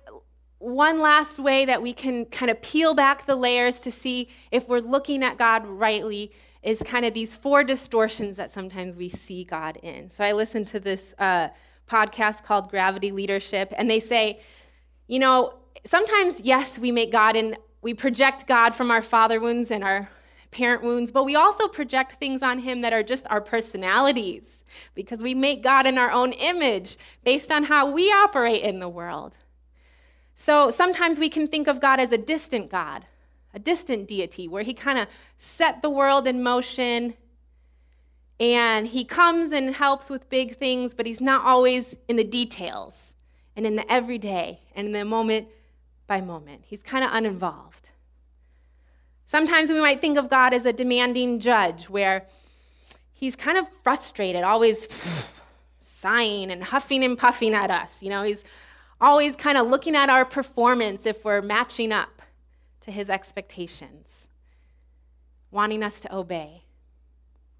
one 0.59 1.01
last 1.01 1.39
way 1.39 1.65
that 1.65 1.83
we 1.83 1.93
can 1.93 2.25
kind 2.27 2.51
of 2.51 2.61
peel 2.63 2.95
back 2.95 3.27
the 3.27 3.37
layers 3.37 3.81
to 3.81 3.91
see 3.91 4.29
if 4.51 4.69
we're 4.69 4.81
looking 4.81 5.23
at 5.23 5.39
God 5.39 5.67
rightly 5.67 6.33
is 6.63 6.83
kind 6.83 7.07
of 7.07 7.15
these 7.15 7.37
four 7.37 7.63
distortions 7.63 8.37
that 8.37 8.51
sometimes 8.51 8.97
we 8.97 9.09
see 9.09 9.45
God 9.45 9.77
in. 9.83 10.11
So 10.11 10.25
I 10.25 10.33
listened 10.33 10.67
to 10.69 10.81
this 10.81 11.15
uh, 11.19 11.49
podcast 11.89 12.43
called 12.43 12.71
Gravity 12.71 13.13
Leadership, 13.13 13.73
and 13.77 13.89
they 13.89 14.01
say, 14.01 14.41
you 15.07 15.21
know, 15.21 15.55
sometimes, 15.85 16.41
yes, 16.43 16.79
we 16.79 16.91
make 16.91 17.13
God 17.13 17.37
and 17.37 17.57
we 17.87 17.95
project 17.95 18.49
God 18.49 18.75
from 18.75 18.91
our 18.91 19.01
father 19.01 19.39
wounds 19.39 19.71
and 19.71 19.85
our 19.85 20.11
parent 20.51 20.83
wounds, 20.83 21.13
but 21.13 21.23
we 21.23 21.37
also 21.37 21.69
project 21.69 22.19
things 22.19 22.43
on 22.43 22.59
Him 22.59 22.81
that 22.81 22.93
are 22.93 23.05
just 23.05 23.25
our 23.31 23.41
personalities 23.41 24.65
because 24.97 25.23
we 25.23 25.35
make 25.35 25.63
God 25.63 25.87
in 25.87 25.97
our 25.97 26.11
own 26.11 26.33
image 26.33 26.99
based 27.23 27.53
on 27.53 27.63
how 27.63 27.89
we 27.89 28.11
operate 28.11 28.63
in 28.63 28.81
the 28.81 28.89
world. 28.89 29.37
So 30.35 30.69
sometimes 30.73 31.21
we 31.21 31.29
can 31.29 31.47
think 31.47 31.69
of 31.69 31.81
God 31.81 32.01
as 32.01 32.11
a 32.11 32.19
distant 32.19 32.73
God, 32.73 33.05
a 33.55 33.61
distant 33.61 34.09
deity, 34.09 34.49
where 34.49 34.65
He 34.65 34.75
kind 34.75 34.99
of 34.99 35.07
set 35.39 35.81
the 35.81 35.89
world 35.89 36.27
in 36.27 36.43
motion 36.43 37.15
and 38.41 38.89
He 38.89 39.05
comes 39.05 39.53
and 39.53 39.73
helps 39.77 40.11
with 40.11 40.29
big 40.29 40.57
things, 40.57 40.93
but 40.93 41.07
He's 41.07 41.21
not 41.21 41.45
always 41.45 41.95
in 42.09 42.17
the 42.17 42.25
details 42.25 43.15
and 43.55 43.65
in 43.65 43.77
the 43.77 43.89
everyday 43.89 44.59
and 44.75 44.89
in 44.89 44.93
the 44.93 45.05
moment 45.05 45.47
by 46.07 46.21
moment. 46.21 46.63
He's 46.67 46.83
kind 46.83 47.05
of 47.05 47.11
uninvolved. 47.13 47.91
Sometimes 49.27 49.71
we 49.71 49.81
might 49.81 50.01
think 50.01 50.17
of 50.19 50.31
God 50.31 50.55
as 50.55 50.65
a 50.65 50.73
demanding 50.73 51.41
judge 51.41 51.89
where 51.89 52.27
he's 53.13 53.35
kind 53.35 53.59
of 53.59 53.69
frustrated, 53.83 54.45
always 54.45 54.87
sighing 55.81 56.51
and 56.51 56.63
huffing 56.63 57.03
and 57.03 57.19
puffing 57.19 57.55
at 57.55 57.71
us. 57.71 58.03
You 58.03 58.11
know, 58.11 58.23
he's 58.23 58.45
always 59.01 59.35
kind 59.35 59.59
of 59.59 59.67
looking 59.67 59.97
at 59.97 60.09
our 60.09 60.25
performance 60.25 61.07
if 61.07 61.25
we're 61.25 61.43
matching 61.43 61.93
up 61.93 62.23
to 62.83 62.93
his 62.93 63.11
expectations, 63.11 64.29
wanting 65.51 65.83
us 65.83 66.01
to 66.03 66.15
obey. 66.15 66.63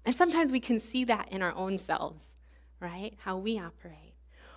And 0.05 0.15
sometimes 0.15 0.53
we 0.53 0.61
can 0.61 0.79
see 0.79 1.03
that 1.03 1.27
in 1.31 1.41
our 1.41 1.53
own 1.53 1.77
selves, 1.77 2.33
right? 2.79 3.13
How 3.23 3.37
we 3.37 3.59
operate. 3.59 4.13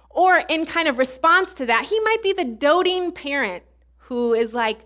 Or 0.08 0.42
in 0.48 0.64
kind 0.64 0.86
of 0.86 0.98
response 0.98 1.54
to 1.54 1.66
that, 1.66 1.86
he 1.86 1.98
might 2.00 2.22
be 2.22 2.32
the 2.32 2.44
doting 2.44 3.10
parent 3.10 3.64
who 4.10 4.34
is 4.34 4.52
like, 4.52 4.80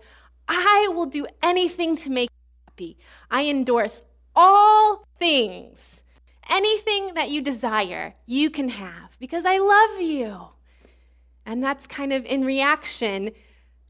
I 0.47 0.87
will 0.93 1.07
do 1.07 1.25
anything 1.41 1.95
to 1.97 2.11
make 2.11 2.29
you 2.29 2.63
happy. 2.69 2.97
I 3.31 3.47
endorse 3.47 4.03
all 4.35 5.03
things. 5.17 5.99
Anything 6.47 7.15
that 7.15 7.31
you 7.31 7.41
desire, 7.41 8.13
you 8.27 8.51
can 8.51 8.69
have 8.69 9.17
because 9.19 9.43
I 9.43 9.57
love 9.57 9.99
you. 9.99 10.49
And 11.43 11.63
that's 11.63 11.87
kind 11.87 12.13
of 12.13 12.23
in 12.25 12.45
reaction 12.45 13.31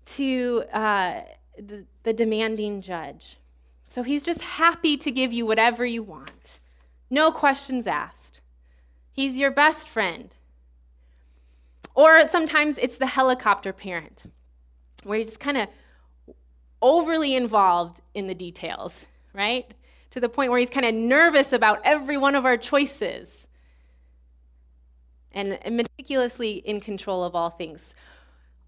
to 0.05 0.63
uh, 0.71 1.21
the, 1.57 1.85
the 2.03 2.13
demanding 2.13 2.81
judge. 2.81 3.35
So 3.87 4.03
he's 4.03 4.23
just 4.23 4.41
happy 4.41 4.95
to 4.95 5.11
give 5.11 5.33
you 5.33 5.45
whatever 5.45 5.85
you 5.85 6.01
want, 6.01 6.59
no 7.09 7.29
questions 7.29 7.87
asked. 7.87 8.39
He's 9.11 9.37
your 9.37 9.51
best 9.51 9.89
friend. 9.89 10.33
Or 11.93 12.25
sometimes 12.29 12.77
it's 12.77 12.97
the 12.97 13.07
helicopter 13.07 13.73
parent, 13.73 14.25
where 15.05 15.17
he's 15.17 15.37
kind 15.37 15.57
of 15.57 15.67
overly 16.81 17.35
involved 17.35 18.01
in 18.13 18.27
the 18.27 18.35
details, 18.35 19.07
right? 19.33 19.71
To 20.11 20.19
the 20.19 20.29
point 20.29 20.51
where 20.51 20.59
he's 20.59 20.69
kind 20.69 20.85
of 20.85 20.93
nervous 20.93 21.53
about 21.53 21.79
every 21.83 22.17
one 22.17 22.35
of 22.35 22.45
our 22.45 22.57
choices 22.57 23.47
and 25.31 25.59
meticulously 25.69 26.53
in 26.53 26.79
control 26.79 27.23
of 27.23 27.35
all 27.35 27.49
things. 27.49 27.93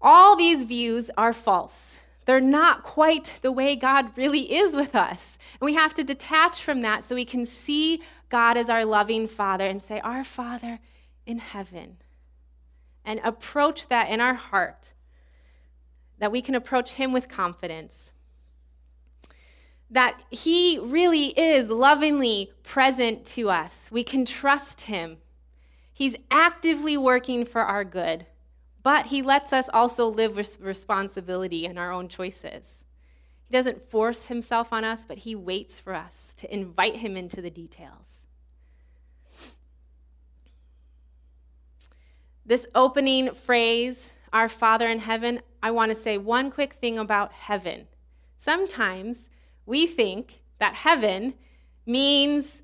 All 0.00 0.36
these 0.36 0.62
views 0.62 1.10
are 1.16 1.32
false. 1.32 1.96
they're 2.26 2.40
not 2.40 2.82
quite 2.82 3.38
the 3.40 3.50
way 3.50 3.74
God 3.74 4.14
really 4.14 4.54
is 4.54 4.76
with 4.76 4.94
us. 4.94 5.38
And 5.58 5.64
we 5.64 5.74
have 5.74 5.94
to 5.94 6.04
detach 6.04 6.60
from 6.62 6.82
that 6.82 7.02
so 7.02 7.14
we 7.14 7.24
can 7.24 7.46
see 7.46 8.02
God 8.28 8.58
as 8.58 8.68
our 8.68 8.84
loving 8.84 9.26
Father 9.26 9.64
and 9.64 9.82
say, 9.82 9.98
Our 10.00 10.24
Father 10.24 10.78
in 11.24 11.38
heaven. 11.38 11.96
And 13.02 13.18
approach 13.24 13.88
that 13.88 14.10
in 14.10 14.20
our 14.20 14.34
heart, 14.34 14.92
that 16.18 16.32
we 16.32 16.42
can 16.42 16.54
approach 16.54 16.92
Him 16.94 17.12
with 17.12 17.28
confidence. 17.28 18.10
That 19.90 20.20
He 20.30 20.78
really 20.78 21.28
is 21.38 21.68
lovingly 21.68 22.52
present 22.62 23.24
to 23.26 23.50
us. 23.50 23.88
We 23.90 24.02
can 24.02 24.24
trust 24.24 24.82
Him. 24.82 25.18
He's 25.92 26.16
actively 26.30 26.96
working 26.96 27.44
for 27.44 27.62
our 27.62 27.84
good, 27.84 28.26
but 28.82 29.06
He 29.06 29.22
lets 29.22 29.52
us 29.52 29.68
also 29.72 30.06
live 30.06 30.36
with 30.36 30.60
responsibility 30.60 31.64
in 31.64 31.78
our 31.78 31.90
own 31.90 32.08
choices. 32.08 32.84
He 33.48 33.56
doesn't 33.56 33.90
force 33.90 34.26
Himself 34.26 34.72
on 34.72 34.84
us, 34.84 35.06
but 35.06 35.18
He 35.18 35.34
waits 35.34 35.80
for 35.80 35.94
us 35.94 36.34
to 36.36 36.52
invite 36.52 36.96
Him 36.96 37.16
into 37.16 37.40
the 37.40 37.50
details. 37.50 38.24
This 42.44 42.66
opening 42.74 43.34
phrase, 43.34 44.12
Our 44.32 44.48
Father 44.48 44.86
in 44.86 45.00
heaven, 45.00 45.40
I 45.62 45.70
want 45.70 45.90
to 45.90 45.94
say 45.94 46.18
one 46.18 46.50
quick 46.50 46.74
thing 46.74 46.98
about 46.98 47.32
heaven. 47.32 47.86
Sometimes 48.38 49.28
we 49.66 49.86
think 49.86 50.40
that 50.58 50.74
heaven 50.74 51.34
means 51.86 52.62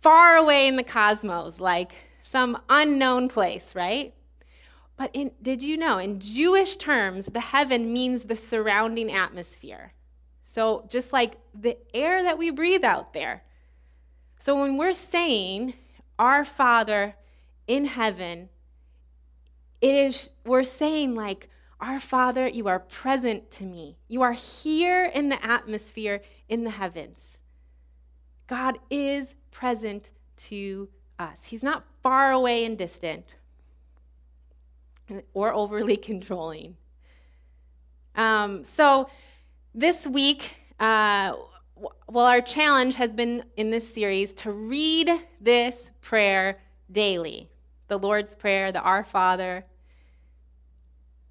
far 0.00 0.36
away 0.36 0.66
in 0.68 0.76
the 0.76 0.82
cosmos, 0.82 1.60
like 1.60 1.92
some 2.22 2.60
unknown 2.68 3.28
place, 3.28 3.74
right? 3.74 4.14
But 4.96 5.10
in, 5.12 5.30
did 5.40 5.62
you 5.62 5.76
know, 5.76 5.98
in 5.98 6.20
Jewish 6.20 6.76
terms, 6.76 7.26
the 7.26 7.40
heaven 7.40 7.92
means 7.92 8.24
the 8.24 8.36
surrounding 8.36 9.12
atmosphere. 9.12 9.92
So 10.44 10.86
just 10.88 11.12
like 11.12 11.36
the 11.54 11.76
air 11.94 12.22
that 12.22 12.38
we 12.38 12.50
breathe 12.50 12.84
out 12.84 13.12
there. 13.12 13.44
So 14.38 14.60
when 14.60 14.76
we're 14.76 14.92
saying, 14.92 15.74
Our 16.18 16.44
Father 16.44 17.14
in 17.66 17.84
heaven, 17.84 18.48
it 19.80 19.94
is, 19.94 20.30
we're 20.44 20.64
saying, 20.64 21.14
like, 21.14 21.48
Our 21.80 22.00
Father, 22.00 22.48
you 22.48 22.66
are 22.66 22.80
present 22.80 23.50
to 23.52 23.64
me. 23.64 23.96
You 24.08 24.22
are 24.22 24.32
here 24.32 25.04
in 25.04 25.28
the 25.28 25.44
atmosphere 25.44 26.22
in 26.48 26.64
the 26.64 26.70
heavens. 26.70 27.38
God 28.48 28.78
is 28.90 29.34
present 29.52 30.10
to 30.38 30.88
us. 31.18 31.44
He's 31.44 31.62
not 31.62 31.84
far 32.02 32.32
away 32.32 32.64
and 32.64 32.76
distant 32.76 33.26
or 35.34 35.52
overly 35.52 35.96
controlling. 36.10 36.76
Um, 38.16 38.64
so, 38.64 39.08
this 39.74 40.06
week, 40.06 40.60
uh, 40.80 41.34
well, 42.08 42.26
our 42.26 42.40
challenge 42.40 42.96
has 42.96 43.14
been 43.14 43.44
in 43.56 43.70
this 43.70 43.92
series 43.92 44.34
to 44.34 44.50
read 44.50 45.10
this 45.40 45.92
prayer 46.00 46.58
daily 46.90 47.48
the 47.88 47.98
Lord's 47.98 48.36
Prayer, 48.36 48.70
the 48.70 48.80
Our 48.80 49.02
Father. 49.02 49.64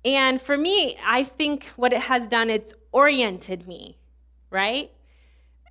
And 0.06 0.42
for 0.42 0.58
me, 0.58 0.98
I 1.04 1.24
think 1.24 1.66
what 1.76 1.94
it 1.94 2.02
has 2.02 2.28
done, 2.28 2.50
it's 2.50 2.74
oriented 2.92 3.68
me, 3.68 3.98
right? 4.50 4.92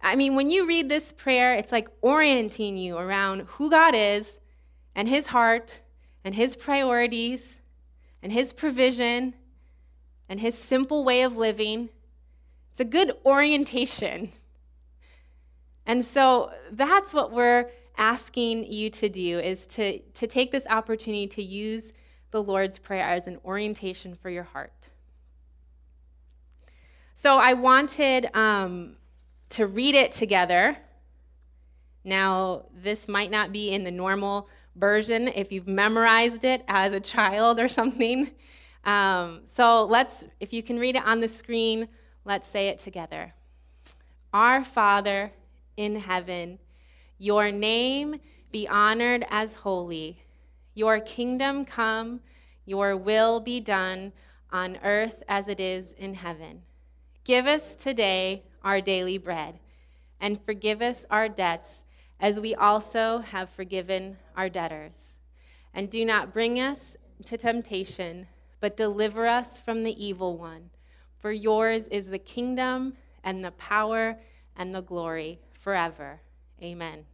I 0.03 0.15
mean, 0.17 0.35
when 0.35 0.51
you 0.51 0.67
read 0.67 0.89
this 0.89 1.13
prayer, 1.13 1.55
it's 1.55 1.73
like 1.73 1.89
orienting 2.03 2.77
you 2.77 2.97
around 2.99 3.43
who 3.47 3.71
God 3.71 3.95
is 3.95 4.41
and 4.95 5.09
His 5.09 5.29
heart 5.29 5.81
and 6.25 6.35
His 6.35 6.55
priorities 6.57 7.59
and 8.23 8.33
His 8.33 8.53
provision 8.53 9.35
and 10.29 10.41
His 10.41 10.57
simple 10.57 11.05
way 11.05 11.23
of 11.23 11.37
living. 11.37 11.89
It's 12.73 12.81
a 12.81 12.85
good 12.85 13.13
orientation. 13.25 14.33
And 15.87 16.05
so 16.05 16.51
that's 16.73 17.15
what 17.15 17.33
we're 17.33 17.71
asking 17.97 18.71
you 18.71 18.91
to 18.91 19.09
do 19.09 19.39
is 19.39 19.67
to, 19.69 20.01
to 20.01 20.27
take 20.27 20.51
this 20.51 20.67
opportunity 20.69 21.27
to 21.29 21.43
use 21.43 21.93
the 22.31 22.43
Lord's 22.43 22.79
Prayer 22.79 23.05
as 23.05 23.27
an 23.27 23.39
orientation 23.45 24.15
for 24.15 24.31
your 24.31 24.45
heart. 24.45 24.89
So 27.15 27.39
I 27.39 27.55
wanted 27.55 28.27
um, 28.35 28.97
to 29.51 29.67
read 29.67 29.95
it 29.95 30.13
together. 30.13 30.77
Now, 32.05 32.67
this 32.75 33.09
might 33.09 33.31
not 33.31 33.53
be 33.53 33.71
in 33.71 33.85
the 33.85 33.91
normal 33.91 34.49
version 34.75 35.29
if 35.29 35.51
you've 35.51 35.67
memorized 35.67 36.45
it 36.45 36.63
as 36.69 36.93
a 36.93 37.01
child 37.01 37.59
or 37.59 37.69
something. 37.69 38.31
Um, 38.85 39.43
so 39.53 39.85
let's, 39.85 40.25
if 40.39 40.53
you 40.53 40.63
can 40.63 40.79
read 40.79 40.97
it 40.97 41.05
on 41.05 41.21
the 41.21 41.29
screen, 41.29 41.89
let's 42.25 42.47
say 42.47 42.69
it 42.69 42.79
together. 42.79 43.35
Our 44.33 44.63
Father 44.63 45.33
in 45.77 45.97
heaven, 45.97 46.59
your 47.19 47.51
name 47.51 48.17
be 48.53 48.69
honored 48.69 49.25
as 49.31 49.55
holy. 49.55 50.23
Your 50.77 51.01
kingdom 51.01 51.65
come, 51.65 52.21
your 52.67 52.99
will 52.99 53.41
be 53.41 53.61
done 53.61 54.13
on 54.53 54.79
earth 54.85 55.23
as 55.27 55.49
it 55.49 55.59
is 55.59 55.93
in 55.93 56.13
heaven. 56.13 56.61
Give 57.25 57.47
us 57.47 57.75
today 57.75 58.43
our 58.63 58.83
daily 58.83 59.17
bread, 59.17 59.59
and 60.21 60.39
forgive 60.45 60.83
us 60.83 61.07
our 61.11 61.31
debts 61.31 61.85
as 62.21 62.39
we 62.39 62.55
also 62.55 63.21
have 63.21 63.49
forgiven 63.49 64.19
our 64.37 64.51
debtors. 64.51 65.17
And 65.73 65.89
do 65.89 66.05
not 66.05 66.35
bring 66.35 66.61
us 66.61 66.99
to 67.25 67.39
temptation, 67.39 68.27
but 68.61 68.77
deliver 68.77 69.27
us 69.27 69.59
from 69.59 69.83
the 69.83 70.05
evil 70.05 70.37
one. 70.37 70.69
For 71.19 71.33
yours 71.33 71.89
is 71.89 72.09
the 72.09 72.19
kingdom 72.19 72.99
and 73.25 73.43
the 73.43 73.53
power 73.53 74.19
and 74.55 74.75
the 74.75 74.83
glory 74.83 75.41
forever. 75.59 76.21
Amen. 76.63 77.07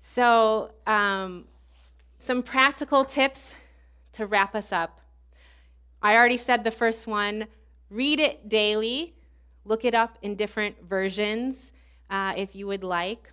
So, 0.00 0.70
um, 0.86 1.44
some 2.26 2.42
practical 2.42 3.04
tips 3.04 3.54
to 4.12 4.26
wrap 4.26 4.56
us 4.56 4.72
up. 4.72 5.00
I 6.02 6.16
already 6.16 6.36
said 6.36 6.64
the 6.64 6.72
first 6.72 7.06
one 7.06 7.46
read 7.88 8.18
it 8.18 8.48
daily, 8.48 9.14
look 9.64 9.84
it 9.84 9.94
up 9.94 10.18
in 10.22 10.34
different 10.34 10.82
versions 10.82 11.70
uh, 12.10 12.34
if 12.36 12.56
you 12.56 12.66
would 12.66 12.82
like. 12.82 13.32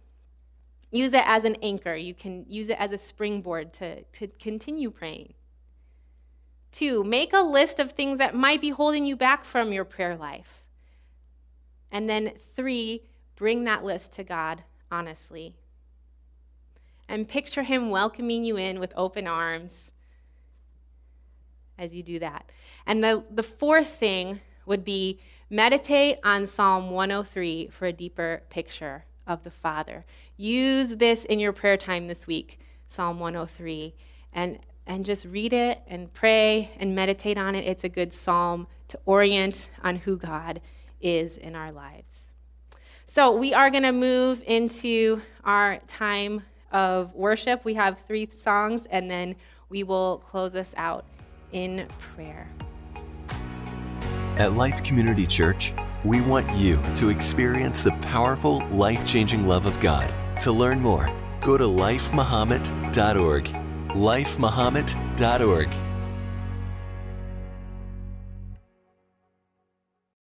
Use 0.91 1.11
it 1.13 1.23
as 1.25 1.43
an 1.43 1.57
anchor. 1.63 1.95
You 1.95 2.13
can 2.13 2.45
use 2.47 2.69
it 2.69 2.77
as 2.79 2.91
a 2.91 2.97
springboard 2.99 3.73
to, 3.73 4.03
to 4.03 4.27
continue 4.39 4.91
praying. 4.91 5.33
Two, 6.71 7.03
make 7.03 7.33
a 7.33 7.41
list 7.41 7.79
of 7.79 7.93
things 7.93 8.19
that 8.19 8.35
might 8.35 8.61
be 8.61 8.69
holding 8.69 9.07
you 9.07 9.15
back 9.15 9.43
from 9.43 9.73
your 9.73 9.85
prayer 9.85 10.15
life. 10.15 10.63
And 11.91 12.07
then 12.07 12.33
three, 12.55 13.01
bring 13.35 13.63
that 13.63 13.83
list 13.83 14.13
to 14.13 14.23
God 14.23 14.63
honestly. 14.91 15.55
And 17.07 17.27
picture 17.27 17.63
Him 17.63 17.89
welcoming 17.89 18.43
you 18.43 18.57
in 18.57 18.79
with 18.79 18.93
open 18.95 19.27
arms 19.27 19.91
as 21.77 21.93
you 21.93 22.03
do 22.03 22.19
that. 22.19 22.49
And 22.85 23.03
the, 23.03 23.23
the 23.29 23.43
fourth 23.43 23.87
thing 23.87 24.41
would 24.65 24.85
be 24.85 25.19
meditate 25.49 26.17
on 26.23 26.47
Psalm 26.47 26.91
103 26.91 27.67
for 27.67 27.85
a 27.85 27.93
deeper 27.93 28.43
picture 28.49 29.05
of 29.27 29.43
the 29.43 29.51
Father. 29.51 30.05
Use 30.37 30.97
this 30.97 31.25
in 31.25 31.39
your 31.39 31.53
prayer 31.53 31.77
time 31.77 32.07
this 32.07 32.27
week, 32.27 32.59
Psalm 32.87 33.19
103, 33.19 33.93
and, 34.33 34.59
and 34.87 35.05
just 35.05 35.25
read 35.25 35.53
it 35.53 35.81
and 35.87 36.13
pray 36.13 36.71
and 36.79 36.95
meditate 36.95 37.37
on 37.37 37.55
it. 37.55 37.65
It's 37.65 37.83
a 37.83 37.89
good 37.89 38.13
psalm 38.13 38.67
to 38.89 38.99
orient 39.05 39.69
on 39.83 39.97
who 39.97 40.17
God 40.17 40.61
is 41.01 41.37
in 41.37 41.55
our 41.55 41.71
lives. 41.71 42.27
So, 43.05 43.35
we 43.35 43.53
are 43.53 43.69
going 43.69 43.83
to 43.83 43.91
move 43.91 44.43
into 44.47 45.21
our 45.43 45.77
time 45.87 46.41
of 46.73 47.13
worship. 47.13 47.63
We 47.63 47.75
have 47.75 47.99
three 47.99 48.27
songs, 48.29 48.85
and 48.89 49.09
then 49.09 49.35
we 49.69 49.83
will 49.83 50.17
close 50.17 50.55
us 50.55 50.73
out 50.75 51.05
in 51.51 51.87
prayer. 51.99 52.49
At 54.37 54.53
Life 54.53 54.83
Community 54.83 55.27
Church, 55.27 55.73
we 56.03 56.19
want 56.21 56.49
you 56.57 56.81
to 56.95 57.09
experience 57.09 57.83
the 57.83 57.91
powerful, 58.01 58.67
life 58.69 59.05
changing 59.05 59.47
love 59.47 59.65
of 59.65 59.79
God. 59.79 60.13
To 60.39 60.51
learn 60.51 60.81
more, 60.81 61.09
go 61.39 61.57
to 61.57 61.65
lifemahomet.org. 61.65 63.45
Lifemahomet.org. 63.89 65.69